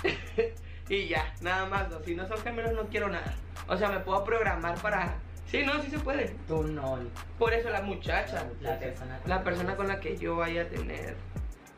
y 0.90 1.08
ya, 1.08 1.32
nada 1.40 1.66
más. 1.66 1.88
¿no? 1.88 2.02
Si 2.02 2.14
no 2.14 2.26
son 2.28 2.38
gemelos, 2.38 2.72
no 2.72 2.88
quiero 2.88 3.08
nada. 3.08 3.34
O 3.68 3.76
sea, 3.76 3.88
me 3.88 4.00
puedo 4.00 4.24
programar 4.24 4.78
para. 4.82 5.14
Sí, 5.46 5.62
no, 5.64 5.80
sí 5.82 5.90
se 5.90 5.98
puede. 5.98 6.34
Tú 6.46 6.64
no. 6.64 6.98
Por 7.38 7.54
eso 7.54 7.70
la 7.70 7.82
muchacha, 7.82 8.46
La 8.60 8.78
persona 8.78 9.18
con 9.18 9.30
la 9.30 9.44
persona 9.44 9.76
con 9.76 9.88
la 9.88 10.00
que 10.00 10.16
yo 10.16 10.36
vaya 10.36 10.62
a 10.62 10.68
tener 10.68 11.16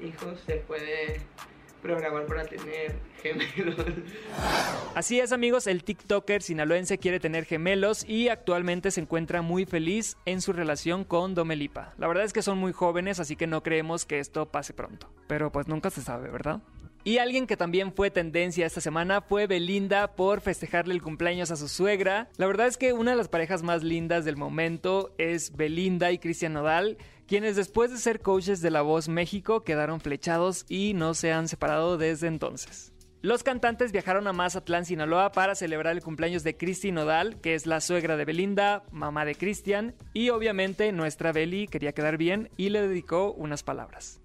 hijos, 0.01 0.41
se 0.47 0.57
puede 0.57 1.21
programar 1.83 2.27
para 2.27 2.45
tener 2.45 2.95
gemelos. 3.23 3.77
Así 4.95 5.21
es 5.21 5.33
amigos, 5.33 5.67
el 5.67 5.85
TikToker 5.85 6.41
sinaloense 6.41 6.99
quiere 6.99 7.19
tener 7.21 7.45
gemelos 7.45 8.05
y 8.09 8.29
actualmente 8.29 8.91
se 8.91 9.01
encuentra 9.01 9.43
muy 9.43 9.67
feliz 9.67 10.17
en 10.25 10.41
su 10.41 10.53
relación 10.53 11.05
con 11.05 11.35
Domelipa. 11.35 11.93
La 11.99 12.07
verdad 12.07 12.25
es 12.25 12.33
que 12.33 12.43
son 12.43 12.59
muy 12.59 12.73
jóvenes, 12.73 13.21
así 13.21 13.37
que 13.37 13.47
no 13.47 13.63
creemos 13.63 14.07
que 14.07 14.21
esto 14.21 14.47
pase 14.47 14.73
pronto. 14.73 15.11
Pero 15.27 15.51
pues 15.51 15.67
nunca 15.67 15.91
se 15.91 16.03
sabe, 16.03 16.31
¿verdad? 16.31 16.61
Y 17.05 17.19
alguien 17.19 17.49
que 17.49 17.57
también 17.57 17.93
fue 17.93 18.13
tendencia 18.13 18.65
esta 18.65 18.81
semana 18.81 19.23
fue 19.23 19.49
Belinda 19.49 20.15
por 20.15 20.41
festejarle 20.41 20.95
el 20.95 21.03
cumpleaños 21.03 21.51
a 21.51 21.57
su 21.57 21.69
suegra. 21.69 22.29
La 22.37 22.47
verdad 22.47 22.69
es 22.69 22.77
que 22.77 22.93
una 22.93 23.11
de 23.11 23.17
las 23.17 23.29
parejas 23.29 23.65
más 23.65 23.83
lindas 23.83 24.25
del 24.25 24.37
momento 24.37 25.13
es 25.19 25.57
Belinda 25.57 26.13
y 26.13 26.19
Cristian 26.19 26.53
Nodal, 26.53 26.99
quienes 27.27 27.57
después 27.57 27.91
de 27.91 27.99
ser 27.99 28.21
coaches 28.21 28.61
de 28.61 28.71
La 28.71 28.83
Voz 28.83 29.09
México 29.09 29.65
quedaron 29.65 30.01
flechados 30.01 30.65
y 30.69 30.95
no 30.95 31.15
se 31.15 31.33
han 31.33 31.49
separado 31.49 31.99
desde 31.99 32.29
entonces. 32.29 32.93
Los 33.21 33.43
cantantes 33.43 33.93
viajaron 33.93 34.27
a 34.29 34.33
Mazatlán, 34.33 34.85
Sinaloa 34.85 35.33
para 35.33 35.55
celebrar 35.55 35.95
el 35.95 36.03
cumpleaños 36.03 36.45
de 36.45 36.57
Cristi 36.57 36.93
Nodal, 36.93 37.41
que 37.41 37.55
es 37.55 37.67
la 37.67 37.81
suegra 37.81 38.17
de 38.17 38.25
Belinda, 38.25 38.85
mamá 38.93 39.25
de 39.25 39.35
Cristian, 39.35 39.95
y 40.13 40.31
obviamente 40.31 40.91
nuestra 40.93 41.33
Beli 41.33 41.67
quería 41.67 41.93
quedar 41.93 42.17
bien 42.17 42.51
y 42.57 42.71
le 42.71 42.87
dedicó 42.87 43.33
unas 43.33 43.63
palabras. 43.63 44.21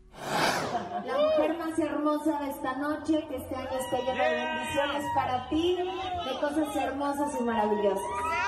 Más 1.78 1.90
hermosa 1.90 2.40
de 2.40 2.50
esta 2.50 2.76
noche, 2.78 3.26
que 3.30 3.36
este 3.38 3.56
año 3.56 3.70
esté 3.80 3.98
llena 4.04 4.24
de 4.24 4.36
bendiciones 4.36 5.06
para 5.16 5.50
ti, 5.50 5.78
de 5.78 6.40
cosas 6.40 6.76
hermosas 6.76 7.38
y 7.40 7.44
maravillosas. 7.44 8.02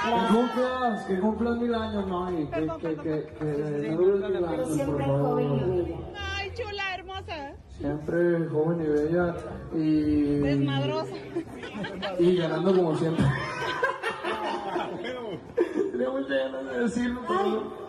Que 0.04 0.12
cumplas, 0.34 1.06
que 1.06 1.20
cumplas 1.20 1.58
mil 1.58 1.76
años, 1.76 2.08
Mari. 2.08 2.48
Que, 2.48 2.62
que, 2.62 2.96
que, 2.96 3.26
que 3.38 3.96
mil 3.98 4.46
años, 4.46 4.74
siempre 4.74 5.06
por 5.06 5.16
favor. 5.16 5.30
joven 5.30 5.54
y 5.54 5.60
bella. 5.60 5.98
Ay, 6.18 6.52
chula, 6.56 6.96
hermosa. 6.96 7.54
Siempre 7.78 8.48
joven 8.50 8.82
y 8.82 8.88
bella 8.88 9.36
y... 9.74 10.40
Desmadrosa. 10.40 11.16
Y 12.20 12.36
ganando 12.36 12.76
como 12.76 12.96
siempre. 12.96 13.26
Tenía 15.92 16.10
muchas 16.10 16.30
ganas 16.30 16.66
de 16.66 16.80
decirlo, 16.80 17.22
pero... 17.28 17.89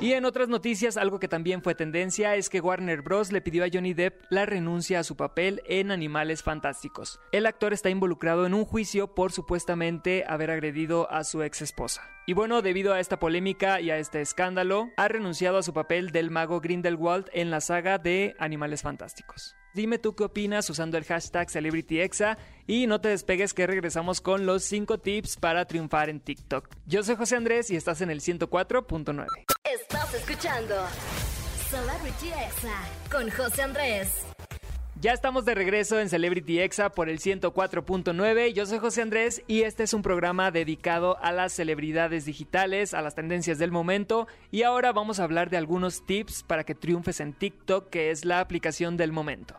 Y 0.00 0.12
en 0.12 0.24
otras 0.24 0.48
noticias, 0.48 0.96
algo 0.96 1.18
que 1.18 1.28
también 1.28 1.62
fue 1.62 1.74
tendencia 1.74 2.34
es 2.36 2.48
que 2.48 2.60
Warner 2.60 3.02
Bros. 3.02 3.32
le 3.32 3.40
pidió 3.40 3.64
a 3.64 3.68
Johnny 3.72 3.94
Depp 3.94 4.24
la 4.30 4.46
renuncia 4.46 5.00
a 5.00 5.04
su 5.04 5.16
papel 5.16 5.62
en 5.66 5.90
Animales 5.90 6.42
Fantásticos. 6.42 7.20
El 7.32 7.46
actor 7.46 7.72
está 7.72 7.90
involucrado 7.90 8.46
en 8.46 8.54
un 8.54 8.64
juicio 8.64 9.14
por 9.14 9.32
supuestamente 9.32 10.24
haber 10.26 10.50
agredido 10.50 11.10
a 11.10 11.24
su 11.24 11.42
ex 11.42 11.62
esposa. 11.62 12.02
Y 12.26 12.32
bueno, 12.32 12.62
debido 12.62 12.92
a 12.92 13.00
esta 13.00 13.18
polémica 13.18 13.80
y 13.80 13.90
a 13.90 13.98
este 13.98 14.20
escándalo, 14.20 14.90
ha 14.96 15.08
renunciado 15.08 15.58
a 15.58 15.62
su 15.62 15.72
papel 15.72 16.10
del 16.10 16.30
mago 16.30 16.60
Grindelwald 16.60 17.26
en 17.32 17.50
la 17.50 17.60
saga 17.60 17.98
de 17.98 18.36
Animales 18.38 18.82
Fantásticos. 18.82 19.56
Dime 19.72 19.98
tú 19.98 20.16
qué 20.16 20.24
opinas 20.24 20.68
usando 20.68 20.98
el 20.98 21.04
hashtag 21.04 21.48
CelebrityExa 21.48 22.38
y 22.66 22.88
no 22.88 23.00
te 23.00 23.08
despegues 23.08 23.54
que 23.54 23.68
regresamos 23.68 24.20
con 24.20 24.44
los 24.44 24.64
5 24.64 24.98
tips 24.98 25.36
para 25.36 25.64
triunfar 25.64 26.08
en 26.08 26.18
TikTok. 26.18 26.68
Yo 26.86 27.04
soy 27.04 27.14
José 27.14 27.36
Andrés 27.36 27.70
y 27.70 27.76
estás 27.76 28.00
en 28.00 28.10
el 28.10 28.20
104.9. 28.40 29.26
Estás 29.64 30.14
escuchando 30.14 30.74
Celebrity 31.68 32.28
Exa 32.28 32.82
con 33.10 33.30
José 33.30 33.62
Andrés. 33.62 34.26
Ya 35.00 35.12
estamos 35.12 35.46
de 35.46 35.54
regreso 35.54 35.98
en 35.98 36.10
Celebrity 36.10 36.60
Exa 36.60 36.90
por 36.90 37.08
el 37.08 37.20
104.9. 37.20 38.52
Yo 38.52 38.66
soy 38.66 38.78
José 38.78 39.02
Andrés 39.02 39.42
y 39.46 39.62
este 39.62 39.82
es 39.82 39.94
un 39.94 40.02
programa 40.02 40.50
dedicado 40.50 41.16
a 41.22 41.32
las 41.32 41.52
celebridades 41.52 42.26
digitales, 42.26 42.92
a 42.92 43.00
las 43.00 43.14
tendencias 43.14 43.58
del 43.58 43.72
momento 43.72 44.26
y 44.50 44.62
ahora 44.62 44.92
vamos 44.92 45.20
a 45.20 45.24
hablar 45.24 45.48
de 45.48 45.56
algunos 45.56 46.04
tips 46.04 46.42
para 46.42 46.64
que 46.64 46.74
triunfes 46.74 47.20
en 47.20 47.32
TikTok, 47.32 47.88
que 47.88 48.10
es 48.10 48.24
la 48.24 48.40
aplicación 48.40 48.96
del 48.96 49.12
momento. 49.12 49.56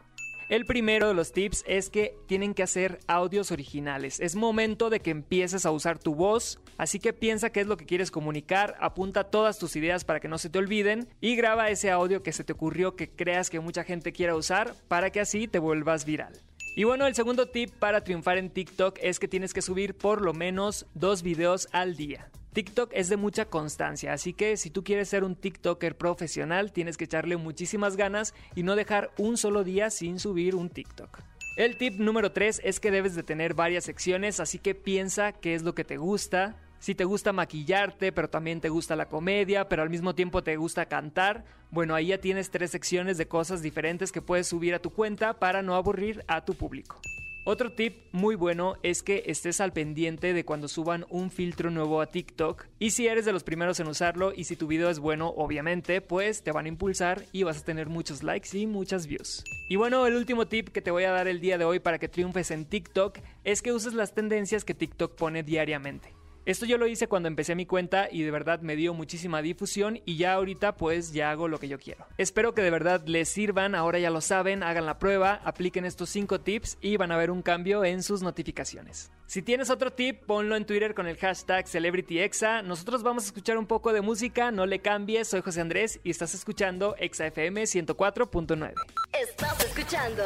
El 0.52 0.66
primero 0.66 1.08
de 1.08 1.14
los 1.14 1.32
tips 1.32 1.64
es 1.66 1.90
que 1.90 2.18
tienen 2.28 2.54
que 2.54 2.62
hacer 2.62 3.00
audios 3.08 3.54
originales. 3.54 4.20
Es 4.20 4.36
momento 4.36 4.90
de 4.90 5.00
que 5.00 5.10
empieces 5.10 5.66
a 5.66 5.72
usar 5.72 5.98
tu 5.98 6.14
voz, 6.14 6.60
así 6.78 7.00
que 7.00 7.14
piensa 7.14 7.52
qué 7.54 7.62
es 7.62 7.68
lo 7.68 7.78
que 7.78 7.86
quieres 7.86 8.12
comunicar, 8.12 8.76
apunta 8.82 9.24
todas 9.24 9.60
tus 9.60 9.78
ideas 9.78 10.04
para 10.04 10.20
que 10.20 10.28
no 10.28 10.38
se 10.38 10.50
te 10.50 10.60
olviden 10.60 11.08
y 11.22 11.38
graba 11.38 11.70
ese 11.70 11.90
audio 11.90 12.22
que 12.22 12.34
se 12.34 12.44
te 12.44 12.52
ocurrió 12.52 12.98
que 12.98 13.10
creas 13.10 13.50
que 13.50 13.62
mucha 13.62 13.86
gente 13.86 14.12
quiera 14.12 14.36
usar 14.36 14.76
para 14.90 15.10
que 15.10 15.22
así 15.22 15.48
te 15.48 15.58
vuelvas 15.58 16.04
viral. 16.04 16.34
Y 16.76 16.84
bueno, 16.84 17.08
el 17.08 17.16
segundo 17.16 17.46
tip 17.46 17.70
para 17.80 18.04
triunfar 18.04 18.38
en 18.38 18.50
TikTok 18.50 19.00
es 19.02 19.20
que 19.20 19.30
tienes 19.30 19.54
que 19.54 19.62
subir 19.62 19.96
por 19.96 20.22
lo 20.22 20.34
menos 20.34 20.86
dos 20.94 21.24
videos 21.24 21.70
al 21.72 21.96
día. 21.96 22.30
TikTok 22.54 22.92
es 22.94 23.08
de 23.08 23.16
mucha 23.16 23.46
constancia, 23.46 24.12
así 24.12 24.34
que 24.34 24.58
si 24.58 24.70
tú 24.70 24.84
quieres 24.84 25.08
ser 25.08 25.24
un 25.24 25.36
TikToker 25.36 25.98
profesional, 25.98 26.74
tienes 26.74 26.98
que 26.98 27.06
echarle 27.06 27.38
muchísimas 27.38 27.96
ganas 27.96 28.34
y 28.56 28.64
no 28.64 28.76
dejar 28.76 29.12
un 29.18 29.38
solo 29.38 29.64
día 29.64 29.90
sin 29.90 30.20
subir 30.20 30.56
un 30.56 30.70
TikTok. 30.70 31.20
El 31.56 31.78
tip 31.78 31.98
número 31.98 32.34
3 32.34 32.62
es 32.64 32.82
que 32.82 32.92
debes 32.92 33.16
de 33.16 33.24
tener 33.24 33.54
varias 33.54 33.86
secciones, 33.86 34.42
así 34.42 34.58
que 34.60 34.76
piensa 34.76 35.32
qué 35.32 35.56
es 35.56 35.64
lo 35.64 35.76
que 35.76 35.86
te 35.86 35.96
gusta. 35.96 36.58
Si 36.80 36.94
te 36.94 37.06
gusta 37.06 37.32
maquillarte, 37.32 38.12
pero 38.12 38.30
también 38.30 38.60
te 38.60 38.70
gusta 38.70 38.96
la 38.96 39.08
comedia, 39.08 39.70
pero 39.70 39.84
al 39.84 39.90
mismo 39.90 40.16
tiempo 40.16 40.44
te 40.44 40.58
gusta 40.58 40.88
cantar, 40.88 41.46
bueno, 41.70 41.96
ahí 41.96 42.08
ya 42.08 42.18
tienes 42.18 42.50
tres 42.50 42.72
secciones 42.72 43.18
de 43.18 43.28
cosas 43.28 43.62
diferentes 43.62 44.12
que 44.12 44.22
puedes 44.22 44.48
subir 44.48 44.74
a 44.74 44.80
tu 44.80 44.90
cuenta 44.90 45.40
para 45.40 45.62
no 45.62 45.76
aburrir 45.76 46.26
a 46.28 46.44
tu 46.44 46.54
público. 46.54 47.00
Otro 47.44 47.72
tip 47.72 47.98
muy 48.12 48.36
bueno 48.36 48.76
es 48.84 49.02
que 49.02 49.24
estés 49.26 49.62
al 49.62 49.74
pendiente 49.74 50.34
de 50.34 50.46
cuando 50.46 50.68
suban 50.68 51.08
un 51.10 51.32
filtro 51.32 51.72
nuevo 51.72 52.00
a 52.00 52.06
TikTok 52.06 52.68
y 52.78 52.92
si 52.92 53.08
eres 53.08 53.26
de 53.26 53.34
los 53.34 53.44
primeros 53.44 53.80
en 53.80 53.88
usarlo 53.88 54.32
y 54.32 54.44
si 54.44 54.56
tu 54.56 54.68
video 54.68 54.92
es 54.92 55.00
bueno 55.00 55.34
obviamente 55.36 56.02
pues 56.02 56.44
te 56.44 56.52
van 56.52 56.66
a 56.66 56.70
impulsar 56.70 57.26
y 57.32 57.42
vas 57.42 57.58
a 57.58 57.66
tener 57.66 57.90
muchos 57.90 58.22
likes 58.22 58.56
y 58.56 58.68
muchas 58.68 59.08
views. 59.08 59.44
Y 59.70 59.76
bueno 59.76 60.06
el 60.06 60.18
último 60.18 60.48
tip 60.48 60.70
que 60.70 60.84
te 60.84 60.92
voy 60.92 61.06
a 61.06 61.12
dar 61.12 61.28
el 61.28 61.42
día 61.42 61.58
de 61.58 61.66
hoy 61.66 61.80
para 61.80 61.98
que 61.98 62.08
triunfes 62.08 62.52
en 62.52 62.66
TikTok 62.66 63.18
es 63.44 63.64
que 63.64 63.74
uses 63.74 63.96
las 63.96 64.14
tendencias 64.14 64.64
que 64.64 64.76
TikTok 64.76 65.16
pone 65.16 65.42
diariamente. 65.42 66.21
Esto 66.46 66.66
yo 66.66 66.80
lo 66.80 66.88
hice 66.88 67.08
cuando 67.08 67.28
empecé 67.28 67.54
mi 67.54 67.68
cuenta 67.68 68.08
y 68.12 68.24
de 68.24 68.32
verdad 68.32 68.62
me 68.62 68.76
dio 68.76 68.96
muchísima 68.96 69.44
difusión 69.44 70.02
y 70.06 70.18
ya 70.18 70.34
ahorita 70.34 70.76
pues 70.76 71.14
ya 71.14 71.30
hago 71.30 71.48
lo 71.48 71.60
que 71.60 71.68
yo 71.68 71.78
quiero. 71.78 72.08
Espero 72.18 72.56
que 72.56 72.64
de 72.64 72.72
verdad 72.72 73.04
les 73.06 73.30
sirvan, 73.30 73.76
ahora 73.76 74.00
ya 74.00 74.10
lo 74.10 74.22
saben, 74.22 74.64
hagan 74.64 74.88
la 74.88 74.98
prueba, 74.98 75.40
apliquen 75.44 75.86
estos 75.86 76.10
5 76.10 76.42
tips 76.42 76.80
y 76.82 76.98
van 76.98 77.12
a 77.12 77.18
ver 77.18 77.30
un 77.30 77.44
cambio 77.44 77.86
en 77.86 78.02
sus 78.02 78.24
notificaciones. 78.24 79.12
Si 79.28 79.44
tienes 79.44 79.70
otro 79.70 79.92
tip, 79.92 80.26
ponlo 80.26 80.56
en 80.56 80.66
Twitter 80.66 80.96
con 80.96 81.08
el 81.08 81.18
hashtag 81.18 81.68
CelebrityExa. 81.68 82.64
Nosotros 82.64 83.04
vamos 83.04 83.24
a 83.24 83.28
escuchar 83.28 83.58
un 83.58 83.68
poco 83.68 83.94
de 83.94 84.02
música, 84.02 84.52
no 84.52 84.66
le 84.66 84.80
cambies, 84.80 85.28
soy 85.28 85.42
José 85.42 85.62
Andrés 85.62 86.00
y 86.04 86.10
estás 86.10 86.34
escuchando 86.34 86.96
ExaFM 86.98 87.64
104.9. 87.64 88.74
Estás 89.14 89.64
escuchando 89.64 90.24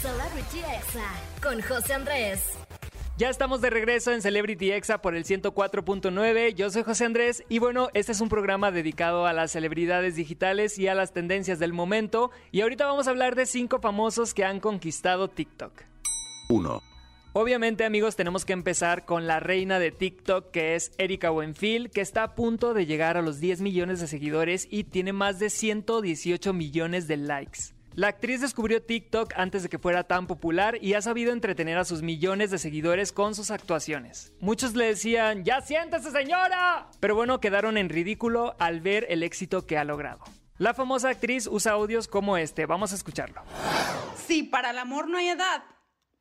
Celebrity 0.00 0.58
Exa 0.58 1.10
con 1.42 1.62
José 1.62 1.94
Andrés. 1.94 2.63
Ya 3.16 3.30
estamos 3.30 3.60
de 3.60 3.70
regreso 3.70 4.12
en 4.12 4.22
Celebrity 4.22 4.72
Exa 4.72 5.00
por 5.00 5.14
el 5.14 5.24
104.9. 5.24 6.54
Yo 6.54 6.68
soy 6.70 6.82
José 6.82 7.04
Andrés 7.04 7.44
y 7.48 7.60
bueno, 7.60 7.88
este 7.94 8.10
es 8.10 8.20
un 8.20 8.28
programa 8.28 8.72
dedicado 8.72 9.26
a 9.26 9.32
las 9.32 9.52
celebridades 9.52 10.16
digitales 10.16 10.80
y 10.80 10.88
a 10.88 10.96
las 10.96 11.12
tendencias 11.12 11.60
del 11.60 11.72
momento. 11.72 12.32
Y 12.50 12.62
ahorita 12.62 12.86
vamos 12.86 13.06
a 13.06 13.10
hablar 13.10 13.36
de 13.36 13.46
cinco 13.46 13.78
famosos 13.78 14.34
que 14.34 14.44
han 14.44 14.58
conquistado 14.58 15.28
TikTok. 15.28 15.72
1. 16.48 16.82
Obviamente 17.34 17.84
amigos 17.84 18.16
tenemos 18.16 18.44
que 18.44 18.52
empezar 18.52 19.04
con 19.04 19.28
la 19.28 19.38
reina 19.38 19.78
de 19.78 19.92
TikTok 19.92 20.50
que 20.50 20.74
es 20.74 20.90
Erika 20.98 21.30
Buenfil 21.30 21.90
que 21.90 22.00
está 22.00 22.24
a 22.24 22.34
punto 22.34 22.74
de 22.74 22.84
llegar 22.84 23.16
a 23.16 23.22
los 23.22 23.38
10 23.38 23.60
millones 23.60 24.00
de 24.00 24.08
seguidores 24.08 24.66
y 24.68 24.82
tiene 24.82 25.12
más 25.12 25.38
de 25.38 25.50
118 25.50 26.52
millones 26.52 27.06
de 27.06 27.16
likes. 27.18 27.74
La 27.96 28.08
actriz 28.08 28.40
descubrió 28.40 28.82
TikTok 28.82 29.34
antes 29.36 29.62
de 29.62 29.68
que 29.68 29.78
fuera 29.78 30.02
tan 30.02 30.26
popular 30.26 30.78
y 30.82 30.94
ha 30.94 31.02
sabido 31.02 31.32
entretener 31.32 31.78
a 31.78 31.84
sus 31.84 32.02
millones 32.02 32.50
de 32.50 32.58
seguidores 32.58 33.12
con 33.12 33.36
sus 33.36 33.52
actuaciones. 33.52 34.32
Muchos 34.40 34.74
le 34.74 34.86
decían, 34.86 35.44
¡Ya 35.44 35.60
siéntese 35.60 36.10
señora! 36.10 36.88
Pero 36.98 37.14
bueno, 37.14 37.38
quedaron 37.38 37.76
en 37.76 37.88
ridículo 37.88 38.56
al 38.58 38.80
ver 38.80 39.06
el 39.10 39.22
éxito 39.22 39.64
que 39.64 39.78
ha 39.78 39.84
logrado. 39.84 40.24
La 40.58 40.74
famosa 40.74 41.10
actriz 41.10 41.46
usa 41.46 41.72
audios 41.72 42.08
como 42.08 42.36
este, 42.36 42.66
vamos 42.66 42.90
a 42.90 42.96
escucharlo. 42.96 43.42
Sí, 44.26 44.42
para 44.42 44.70
el 44.70 44.78
amor 44.78 45.08
no 45.08 45.18
hay 45.18 45.28
edad. 45.28 45.62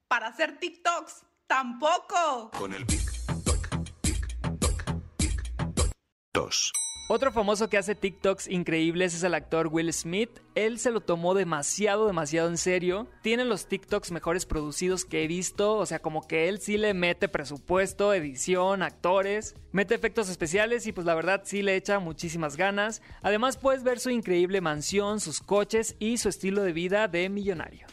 Para 0.08 0.28
hacer 0.28 0.60
TikToks, 0.60 1.26
tampoco. 1.48 2.52
Con 2.56 2.76
el 2.76 2.86
Toc, 2.86 3.68
Big 4.04 4.22
Toc. 4.60 5.90
2. 6.34 6.74
Otro 7.10 7.34
famoso 7.34 7.70
que 7.70 7.78
hace 7.78 7.96
TikToks 7.96 8.48
increíbles 8.48 9.14
es 9.14 9.24
el 9.24 9.34
actor 9.34 9.68
Will 9.68 9.92
Smith. 9.92 10.40
Él 10.56 10.80
se 10.80 10.90
lo 10.90 11.02
tomó 11.02 11.34
demasiado, 11.34 12.08
demasiado 12.08 12.48
en 12.48 12.58
serio. 12.58 13.10
Tiene 13.22 13.44
los 13.44 13.68
TikToks 13.68 14.12
mejores 14.12 14.46
producidos 14.46 15.04
que 15.04 15.24
he 15.24 15.28
visto. 15.28 15.76
O 15.76 15.86
sea, 15.86 16.00
como 16.00 16.26
que 16.26 16.48
él 16.48 16.62
sí 16.62 16.78
le 16.78 16.94
mete 16.94 17.28
presupuesto, 17.28 18.14
edición, 18.14 18.82
actores, 18.82 19.54
mete 19.74 19.96
efectos 19.96 20.30
especiales 20.30 20.88
y 20.88 20.94
pues 20.94 21.06
la 21.06 21.14
verdad 21.14 21.42
sí 21.44 21.62
le 21.62 21.76
echa 21.76 22.00
muchísimas 22.00 22.56
ganas. 22.56 23.02
Además 23.22 23.58
puedes 23.58 23.84
ver 23.84 24.00
su 24.00 24.10
increíble 24.10 24.62
mansión, 24.62 25.20
sus 25.20 25.42
coches 25.42 25.96
y 26.00 26.18
su 26.18 26.30
estilo 26.30 26.64
de 26.64 26.72
vida 26.72 27.10
de 27.10 27.28
millonario. 27.28 27.86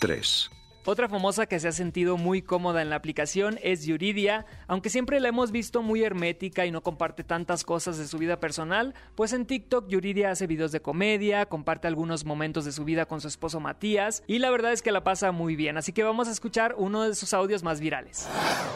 3. 0.00 0.50
Otra 0.88 1.08
famosa 1.08 1.46
que 1.46 1.58
se 1.58 1.66
ha 1.66 1.72
sentido 1.72 2.16
muy 2.16 2.42
cómoda 2.42 2.80
en 2.80 2.90
la 2.90 2.96
aplicación 2.96 3.58
es 3.60 3.84
Yuridia, 3.86 4.46
aunque 4.68 4.88
siempre 4.88 5.18
la 5.18 5.26
hemos 5.26 5.50
visto 5.50 5.82
muy 5.82 6.04
hermética 6.04 6.64
y 6.64 6.70
no 6.70 6.80
comparte 6.80 7.24
tantas 7.24 7.64
cosas 7.64 7.98
de 7.98 8.06
su 8.06 8.18
vida 8.18 8.38
personal, 8.38 8.94
pues 9.16 9.32
en 9.32 9.46
TikTok 9.46 9.88
Yuridia 9.88 10.30
hace 10.30 10.46
videos 10.46 10.70
de 10.70 10.80
comedia, 10.80 11.46
comparte 11.46 11.88
algunos 11.88 12.24
momentos 12.24 12.64
de 12.64 12.70
su 12.70 12.84
vida 12.84 13.06
con 13.06 13.20
su 13.20 13.26
esposo 13.26 13.58
Matías 13.58 14.22
y 14.28 14.38
la 14.38 14.48
verdad 14.50 14.72
es 14.72 14.80
que 14.80 14.92
la 14.92 15.02
pasa 15.02 15.32
muy 15.32 15.56
bien, 15.56 15.76
así 15.76 15.92
que 15.92 16.04
vamos 16.04 16.28
a 16.28 16.30
escuchar 16.30 16.76
uno 16.78 17.02
de 17.02 17.16
sus 17.16 17.34
audios 17.34 17.64
más 17.64 17.80
virales. 17.80 18.28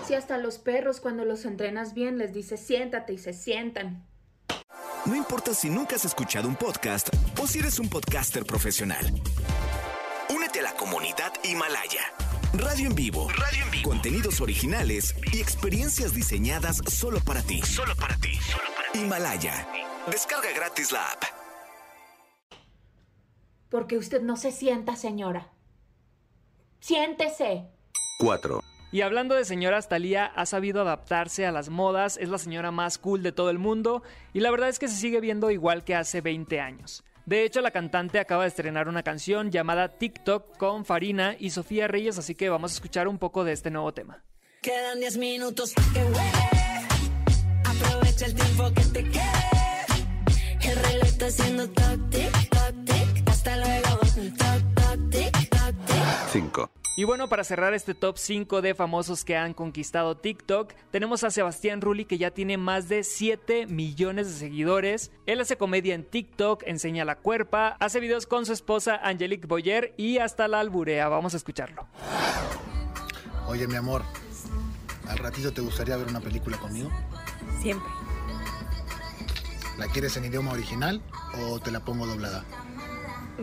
Si 0.05 0.14
hasta 0.14 0.37
los 0.37 0.59
perros 0.59 1.00
cuando 1.00 1.25
los 1.25 1.45
entrenas 1.45 1.95
bien 1.95 2.19
les 2.19 2.33
dices 2.33 2.59
siéntate 2.59 3.12
y 3.12 3.19
se 3.19 3.33
sientan. 3.33 4.05
No 5.07 5.14
importa 5.14 5.55
si 5.55 5.71
nunca 5.71 5.95
has 5.95 6.05
escuchado 6.05 6.49
un 6.49 6.57
podcast 6.57 7.09
o 7.40 7.47
si 7.47 7.61
eres 7.61 7.79
un 7.79 7.88
podcaster 7.88 8.45
profesional. 8.45 9.14
Comunidad 10.81 11.35
Himalaya. 11.45 12.01
Radio 12.55 12.87
en 12.87 12.95
vivo. 12.95 13.29
Radio 13.29 13.65
en 13.65 13.71
vivo. 13.71 13.91
Contenidos 13.91 14.41
originales 14.41 15.15
y 15.31 15.39
experiencias 15.39 16.15
diseñadas 16.15 16.79
solo 16.87 17.21
para 17.21 17.43
ti. 17.43 17.61
Solo 17.61 17.95
para 17.97 18.17
ti. 18.17 18.31
Himalaya. 18.95 19.69
Descarga 20.11 20.49
gratis 20.57 20.91
la 20.91 21.05
app. 21.05 21.25
Porque 23.69 23.99
usted 23.99 24.23
no 24.23 24.37
se 24.39 24.53
sienta, 24.53 24.97
señora. 24.97 25.53
Siéntese. 26.81 27.67
4, 28.19 28.63
Y 28.91 29.03
hablando 29.03 29.35
de 29.35 29.45
señoras, 29.45 29.91
Thalía 29.91 30.25
ha 30.25 30.47
sabido 30.47 30.81
adaptarse 30.81 31.45
a 31.45 31.53
las 31.53 31.69
modas, 31.69 32.17
es 32.17 32.31
la 32.31 32.39
señora 32.39 32.71
más 32.71 32.97
cool 32.97 33.23
de 33.23 33.33
todo 33.33 33.51
el 33.51 33.59
mundo 33.59 34.03
y 34.33 34.41
la 34.41 34.51
verdad 34.51 34.71
es 34.71 34.79
que 34.79 34.89
se 34.89 34.97
sigue 34.97 35.21
viendo 35.21 35.51
igual 35.51 35.85
que 35.85 35.95
hace 35.95 36.23
20 36.23 36.59
años. 36.59 37.05
De 37.27 37.45
hecho, 37.45 37.61
la 37.61 37.71
cantante 37.71 38.19
acaba 38.19 38.43
de 38.43 38.49
estrenar 38.49 38.89
una 38.89 39.03
canción 39.03 39.50
llamada 39.50 39.89
TikTok 39.89 40.57
con 40.57 40.85
Farina 40.85 41.37
y 41.39 41.50
Sofía 41.50 41.87
Reyes, 41.87 42.19
así 42.19 42.35
que 42.35 42.49
vamos 42.49 42.73
a 42.73 42.75
escuchar 42.75 43.09
un 43.09 43.19
poco 43.19 43.45
de 43.45 43.53
este 43.53 43.71
nuevo 43.71 43.93
tema. 43.93 44.23
Quedan 44.62 45.00
10 45.00 45.17
minutos 45.19 45.73
pa' 45.73 45.83
que 45.95 46.00
huele. 46.00 46.81
Aprovecha 47.65 48.27
el 48.27 48.35
tiempo 48.35 48.71
que 48.75 48.83
te 48.83 49.05
quede. 49.05 50.71
El 50.71 50.77
reloj 50.77 51.07
está 51.09 51.27
haciendo 51.27 51.69
toc 51.71 52.11
tic, 52.11 52.50
toc 52.50 52.85
tic. 52.85 53.29
Hasta 53.31 53.57
luego. 53.57 53.89
Toc 54.37 54.75
toc 54.75 55.11
tic, 55.11 55.50
toc 55.50 55.87
tic. 55.87 56.31
5, 56.33 56.71
Y 57.00 57.04
bueno, 57.04 57.30
para 57.30 57.45
cerrar 57.45 57.73
este 57.73 57.95
top 57.95 58.19
5 58.19 58.61
de 58.61 58.75
famosos 58.75 59.25
que 59.25 59.35
han 59.35 59.54
conquistado 59.54 60.19
TikTok, 60.19 60.75
tenemos 60.90 61.25
a 61.25 61.30
Sebastián 61.30 61.80
Rulli 61.80 62.04
que 62.04 62.19
ya 62.19 62.30
tiene 62.30 62.59
más 62.59 62.90
de 62.90 63.04
7 63.04 63.69
millones 63.69 64.26
de 64.26 64.35
seguidores. 64.35 65.11
Él 65.25 65.40
hace 65.40 65.57
comedia 65.57 65.95
en 65.95 66.04
TikTok, 66.04 66.62
enseña 66.66 67.07
la 67.07 67.16
cuerpa, 67.16 67.78
hace 67.80 68.00
videos 68.00 68.26
con 68.26 68.45
su 68.45 68.52
esposa 68.52 69.00
Angelique 69.02 69.47
Boyer 69.47 69.95
y 69.97 70.19
hasta 70.19 70.47
la 70.47 70.61
alburea. 70.61 71.09
Vamos 71.09 71.33
a 71.33 71.38
escucharlo. 71.38 71.87
Oye, 73.47 73.66
mi 73.66 73.76
amor, 73.76 74.02
¿al 75.09 75.16
ratito 75.16 75.54
te 75.54 75.62
gustaría 75.62 75.97
ver 75.97 76.07
una 76.07 76.21
película 76.21 76.59
conmigo? 76.59 76.90
Siempre. 77.62 77.88
¿La 79.78 79.87
quieres 79.87 80.19
en 80.19 80.26
idioma 80.26 80.52
original 80.52 81.00
o 81.49 81.61
te 81.61 81.71
la 81.71 81.80
pongo 81.80 82.07
doblada? 82.07 82.45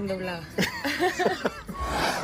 Doblada. 0.06 0.48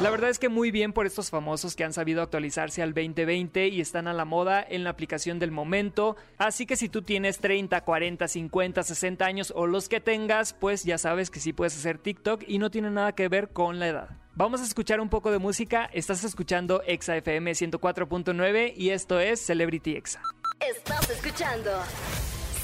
La 0.01 0.09
verdad 0.09 0.29
es 0.29 0.39
que 0.39 0.49
muy 0.49 0.71
bien 0.71 0.91
por 0.91 1.05
estos 1.05 1.29
famosos 1.29 1.75
que 1.75 1.83
han 1.83 1.93
sabido 1.93 2.21
actualizarse 2.21 2.81
al 2.81 2.93
2020 2.93 3.69
y 3.69 3.79
están 3.79 4.07
a 4.07 4.13
la 4.13 4.25
moda 4.25 4.65
en 4.67 4.83
la 4.83 4.89
aplicación 4.89 5.39
del 5.39 5.51
momento. 5.51 6.17
Así 6.37 6.65
que 6.65 6.75
si 6.75 6.89
tú 6.89 7.03
tienes 7.03 7.39
30, 7.39 7.79
40, 7.81 8.27
50, 8.27 8.83
60 8.83 9.25
años 9.25 9.53
o 9.55 9.65
los 9.67 9.87
que 9.87 10.01
tengas, 10.01 10.53
pues 10.53 10.83
ya 10.83 10.97
sabes 10.97 11.29
que 11.29 11.39
sí 11.39 11.53
puedes 11.53 11.77
hacer 11.77 11.99
TikTok 11.99 12.43
y 12.47 12.59
no 12.59 12.69
tiene 12.69 12.89
nada 12.89 13.13
que 13.13 13.29
ver 13.29 13.49
con 13.49 13.79
la 13.79 13.87
edad. 13.87 14.09
Vamos 14.35 14.61
a 14.61 14.63
escuchar 14.63 14.99
un 14.99 15.09
poco 15.09 15.31
de 15.31 15.37
música. 15.37 15.89
Estás 15.93 16.23
escuchando 16.23 16.81
Exa 16.85 17.15
FM 17.15 17.51
104.9 17.51 18.73
y 18.75 18.89
esto 18.89 19.19
es 19.19 19.39
Celebrity 19.39 19.95
Exa. 19.95 20.21
Estás 20.59 21.09
escuchando 21.09 21.71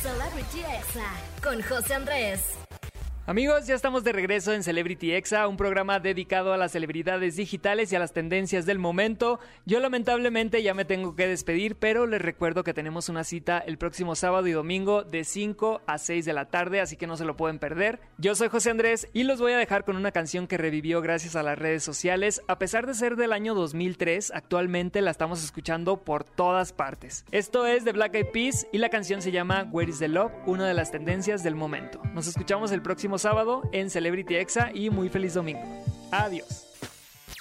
Celebrity 0.01 0.59
Exa 0.59 1.11
con 1.43 1.61
José 1.61 1.93
Andrés. 1.93 2.68
Amigos, 3.29 3.67
ya 3.67 3.75
estamos 3.75 4.03
de 4.03 4.11
regreso 4.11 4.53
en 4.53 4.63
Celebrity 4.63 5.13
Exa, 5.13 5.47
un 5.47 5.55
programa 5.55 5.99
dedicado 5.99 6.51
a 6.51 6.57
las 6.57 6.71
celebridades 6.71 7.35
digitales 7.35 7.91
y 7.91 7.95
a 7.95 7.99
las 7.99 8.11
tendencias 8.11 8.65
del 8.65 8.79
momento. 8.79 9.39
Yo 9.67 9.79
lamentablemente 9.79 10.63
ya 10.63 10.73
me 10.73 10.83
tengo 10.83 11.15
que 11.15 11.27
despedir, 11.27 11.75
pero 11.75 12.07
les 12.07 12.23
recuerdo 12.23 12.63
que 12.63 12.73
tenemos 12.73 13.07
una 13.07 13.23
cita 13.23 13.59
el 13.59 13.77
próximo 13.77 14.15
sábado 14.15 14.47
y 14.47 14.51
domingo 14.51 15.03
de 15.03 15.25
5 15.25 15.81
a 15.85 15.99
6 15.99 16.25
de 16.25 16.33
la 16.33 16.45
tarde, 16.45 16.81
así 16.81 16.97
que 16.97 17.05
no 17.05 17.17
se 17.17 17.25
lo 17.25 17.37
pueden 17.37 17.59
perder. 17.59 17.99
Yo 18.17 18.33
soy 18.33 18.47
José 18.47 18.71
Andrés 18.71 19.07
y 19.13 19.21
los 19.25 19.39
voy 19.39 19.51
a 19.51 19.59
dejar 19.59 19.85
con 19.85 19.95
una 19.95 20.11
canción 20.11 20.47
que 20.47 20.57
revivió 20.57 20.99
gracias 20.99 21.35
a 21.35 21.43
las 21.43 21.59
redes 21.59 21.83
sociales. 21.83 22.41
A 22.47 22.57
pesar 22.57 22.87
de 22.87 22.95
ser 22.95 23.15
del 23.15 23.31
año 23.31 23.53
2003, 23.53 24.31
actualmente 24.33 25.01
la 25.01 25.11
estamos 25.11 25.43
escuchando 25.43 25.97
por 25.97 26.23
todas 26.23 26.73
partes. 26.73 27.25
Esto 27.29 27.67
es 27.67 27.85
de 27.85 27.91
Black 27.91 28.15
Eyed 28.15 28.31
Peas 28.33 28.65
y 28.71 28.79
la 28.79 28.89
canción 28.89 29.21
se 29.21 29.31
llama 29.31 29.69
Where 29.71 29.91
is 29.91 29.99
the 29.99 30.07
Love, 30.07 30.31
una 30.47 30.67
de 30.67 30.73
las 30.73 30.89
tendencias 30.89 31.43
del 31.43 31.53
momento. 31.53 32.01
Nos 32.15 32.25
escuchamos 32.25 32.71
el 32.71 32.81
próximo 32.81 33.18
sábado 33.19 33.61
en 33.71 33.89
Celebrity 33.89 34.35
Exa 34.35 34.71
y 34.73 34.89
muy 34.89 35.09
feliz 35.09 35.33
domingo. 35.33 35.61
Adiós. 36.11 36.65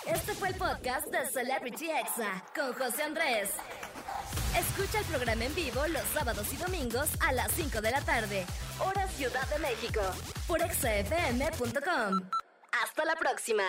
Este 0.06 0.32
fue 0.34 0.48
el 0.48 0.54
podcast 0.54 1.06
de 1.08 1.26
Celebrity 1.26 1.90
Exa 1.90 2.44
con 2.54 2.72
José 2.72 3.02
Andrés. 3.02 3.50
Escucha 4.58 5.00
el 5.00 5.04
programa 5.04 5.44
en 5.44 5.54
vivo 5.54 5.86
los 5.88 6.02
sábados 6.14 6.52
y 6.52 6.56
domingos 6.56 7.08
a 7.20 7.32
las 7.32 7.52
5 7.52 7.80
de 7.80 7.90
la 7.90 8.00
tarde, 8.00 8.46
hora 8.80 9.06
Ciudad 9.08 9.46
de 9.48 9.58
México, 9.58 10.00
por 10.46 10.62
exafm.com. 10.62 12.28
Hasta 12.72 13.04
la 13.04 13.16
próxima. 13.16 13.64